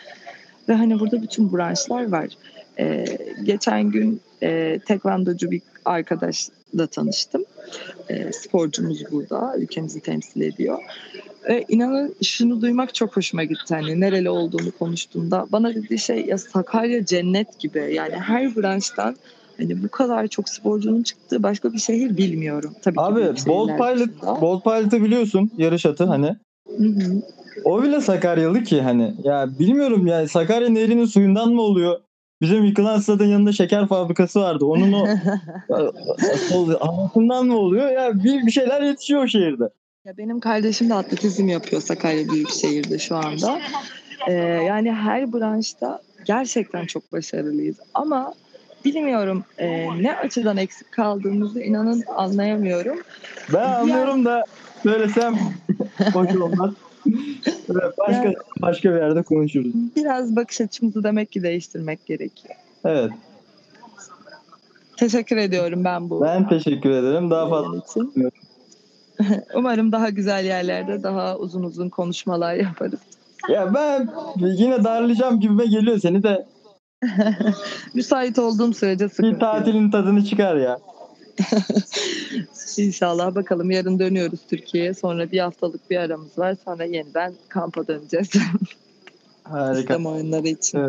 Ve 0.69 0.73
hani 0.73 0.99
burada 0.99 1.21
bütün 1.21 1.53
branşlar 1.53 2.11
var. 2.11 2.27
E, 2.79 3.05
geçen 3.43 3.91
gün 3.91 4.21
e, 4.43 4.79
tekvandocu 4.87 5.51
bir 5.51 5.61
arkadaşla 5.85 6.87
tanıştım. 6.91 7.45
E, 8.09 8.33
sporcumuz 8.33 9.11
burada. 9.11 9.57
Ülkemizi 9.57 9.99
temsil 9.99 10.41
ediyor. 10.41 10.79
E, 11.49 11.65
inanın 11.69 12.15
şunu 12.23 12.61
duymak 12.61 12.95
çok 12.95 13.17
hoşuma 13.17 13.43
gitti. 13.43 13.75
Hani 13.75 13.99
nereli 13.99 14.29
olduğunu 14.29 14.71
konuştuğumda 14.79 15.45
bana 15.51 15.75
dediği 15.75 15.99
şey 15.99 16.25
ya 16.25 16.37
Sakarya 16.37 17.05
cennet 17.05 17.59
gibi. 17.59 17.93
Yani 17.93 18.15
her 18.15 18.55
branştan 18.55 19.15
hani 19.57 19.83
bu 19.83 19.89
kadar 19.89 20.27
çok 20.27 20.49
sporcunun 20.49 21.03
çıktığı 21.03 21.43
başka 21.43 21.73
bir 21.73 21.79
şehir 21.79 22.17
bilmiyorum. 22.17 22.73
Tabii 22.81 22.99
Abi 22.99 23.21
Bolt 23.47 23.77
Pilot, 23.77 24.07
dışında. 24.07 24.41
Bolt 24.41 24.63
Pilot'ı 24.63 25.03
biliyorsun 25.03 25.51
yarış 25.57 25.85
atı 25.85 26.03
hani. 26.03 26.35
Hı 26.77 26.85
hı. 26.85 27.21
O 27.63 27.83
bile 27.83 28.01
Sakaryalı 28.01 28.63
ki 28.63 28.81
hani. 28.81 29.15
Ya 29.23 29.49
bilmiyorum 29.59 30.07
yani 30.07 30.27
Sakarya 30.27 30.69
Nehri'nin 30.69 31.05
suyundan 31.05 31.53
mı 31.53 31.61
oluyor? 31.61 31.99
Bizim 32.41 32.65
yıkılan 32.65 32.99
stadın 32.99 33.25
yanında 33.25 33.51
şeker 33.51 33.87
fabrikası 33.87 34.39
vardı. 34.39 34.65
Onun 34.65 34.93
o 34.93 35.07
altından 36.79 37.45
mı 37.45 37.57
oluyor? 37.57 37.91
Ya 37.91 38.23
bir, 38.23 38.45
bir 38.45 38.51
şeyler 38.51 38.81
yetişiyor 38.81 39.23
o 39.23 39.27
şehirde. 39.27 39.69
Ya 40.05 40.17
benim 40.17 40.39
kardeşim 40.39 40.89
de 40.89 40.93
atletizm 40.93 41.47
yapıyor 41.47 41.81
Sakarya 41.81 42.29
Büyükşehir'de 42.29 42.99
şu 42.99 43.15
anda. 43.15 43.59
Ee, 44.27 44.33
yani 44.67 44.91
her 44.91 45.33
branşta 45.33 46.01
gerçekten 46.25 46.85
çok 46.85 47.11
başarılıyız. 47.11 47.77
Ama 47.93 48.33
bilmiyorum 48.85 49.43
e, 49.57 49.87
ne 50.03 50.15
açıdan 50.15 50.57
eksik 50.57 50.91
kaldığımızı 50.91 51.61
inanın 51.61 52.03
anlayamıyorum. 52.15 52.99
Ben 53.53 53.73
anlıyorum 53.73 54.25
da 54.25 54.45
söylesem 54.83 55.35
hoş 56.13 56.35
olmaz. 56.41 56.73
Başka 57.97 58.23
Yani- 58.23 58.35
başka 58.61 58.89
bir 58.89 58.95
yerde 58.95 59.21
konuşuruz. 59.21 59.71
Biraz 59.95 60.35
bakış 60.35 60.61
açımızı 60.61 61.03
demek 61.03 61.31
ki 61.31 61.43
değiştirmek 61.43 62.05
gerekiyor. 62.05 62.55
Evet. 62.85 63.11
Teşekkür 64.97 65.37
ediyorum 65.37 65.83
ben 65.83 66.09
bu 66.09 66.21
Ben 66.21 66.49
teşekkür 66.49 66.89
ederim. 66.89 67.29
Daha 67.29 67.49
fazla 67.49 67.67
yayın 67.67 67.81
için. 67.81 68.31
Umarım 69.55 69.91
daha 69.91 70.09
güzel 70.09 70.45
yerlerde 70.45 71.03
daha 71.03 71.37
uzun 71.37 71.63
uzun 71.63 71.89
konuşmalar 71.89 72.53
yaparız. 72.55 72.99
Ya 73.49 73.73
ben 73.73 74.09
yine 74.37 74.83
darlayacağım 74.83 75.39
gibime 75.39 75.65
geliyor 75.65 75.99
seni 75.99 76.23
de 76.23 76.45
Müsait 77.93 78.39
olduğum 78.39 78.73
sürece 78.73 79.09
sıkıntı 79.09 79.35
bir 79.35 79.39
tatilin 79.39 79.91
tadını 79.91 80.25
çıkar 80.25 80.55
ya. 80.55 80.79
İnşallah 82.77 83.35
bakalım 83.35 83.71
yarın 83.71 83.99
dönüyoruz 83.99 84.39
Türkiye'ye. 84.49 84.93
Sonra 84.93 85.31
bir 85.31 85.39
haftalık 85.39 85.89
bir 85.91 85.97
aramız 85.97 86.37
var. 86.37 86.55
Sonra 86.65 86.83
yeniden 86.83 87.33
kampa 87.49 87.87
döneceğiz. 87.87 88.29
Harika. 89.43 89.75
Sistem 89.75 90.05
oyunları 90.05 90.47
için. 90.47 90.77
Ee, 90.79 90.87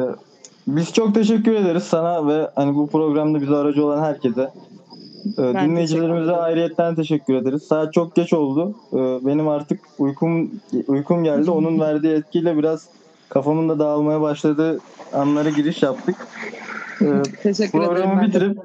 Biz 0.66 0.92
çok 0.92 1.14
teşekkür 1.14 1.54
ederiz 1.54 1.82
sana 1.82 2.26
ve 2.26 2.50
hani 2.54 2.74
bu 2.74 2.86
programda 2.86 3.40
bize 3.40 3.56
aracı 3.56 3.84
olan 3.86 4.02
herkese. 4.02 4.40
Ee, 4.40 5.30
teşekkür 5.36 5.60
Dinleyicilerimize 5.60 6.24
ederim. 6.24 6.42
ayrıyetten 6.42 6.94
teşekkür 6.94 7.34
ederiz. 7.34 7.62
Saat 7.62 7.92
çok 7.92 8.14
geç 8.14 8.32
oldu. 8.32 8.74
Ee, 8.92 8.96
Benim 9.26 9.48
artık 9.48 9.80
uykum 9.98 10.50
uykum 10.86 11.24
geldi. 11.24 11.50
Onun 11.50 11.80
verdiği 11.86 12.12
etkiyle 12.14 12.56
biraz 12.56 12.88
kafamın 13.28 13.68
da 13.68 13.78
dağılmaya 13.78 14.20
başladığı 14.20 14.80
anlara 15.12 15.50
giriş 15.50 15.82
yaptık. 15.82 16.16
Ee, 17.02 17.22
Teşekkür 17.42 17.78
ederim. 17.78 17.88
Programı 17.94 18.12
ben 18.12 18.22
de. 18.22 18.26
bitirip 18.28 18.58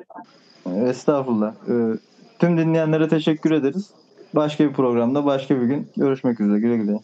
estağfurullah. 0.66 1.54
Ee, 1.70 1.98
Tüm 2.40 2.58
dinleyenlere 2.58 3.08
teşekkür 3.08 3.52
ederiz. 3.52 3.90
Başka 4.36 4.70
bir 4.70 4.74
programda 4.74 5.26
başka 5.26 5.62
bir 5.62 5.66
gün 5.66 5.88
görüşmek 5.98 6.40
üzere. 6.40 6.60
Güle 6.60 6.78
güle. 6.78 7.00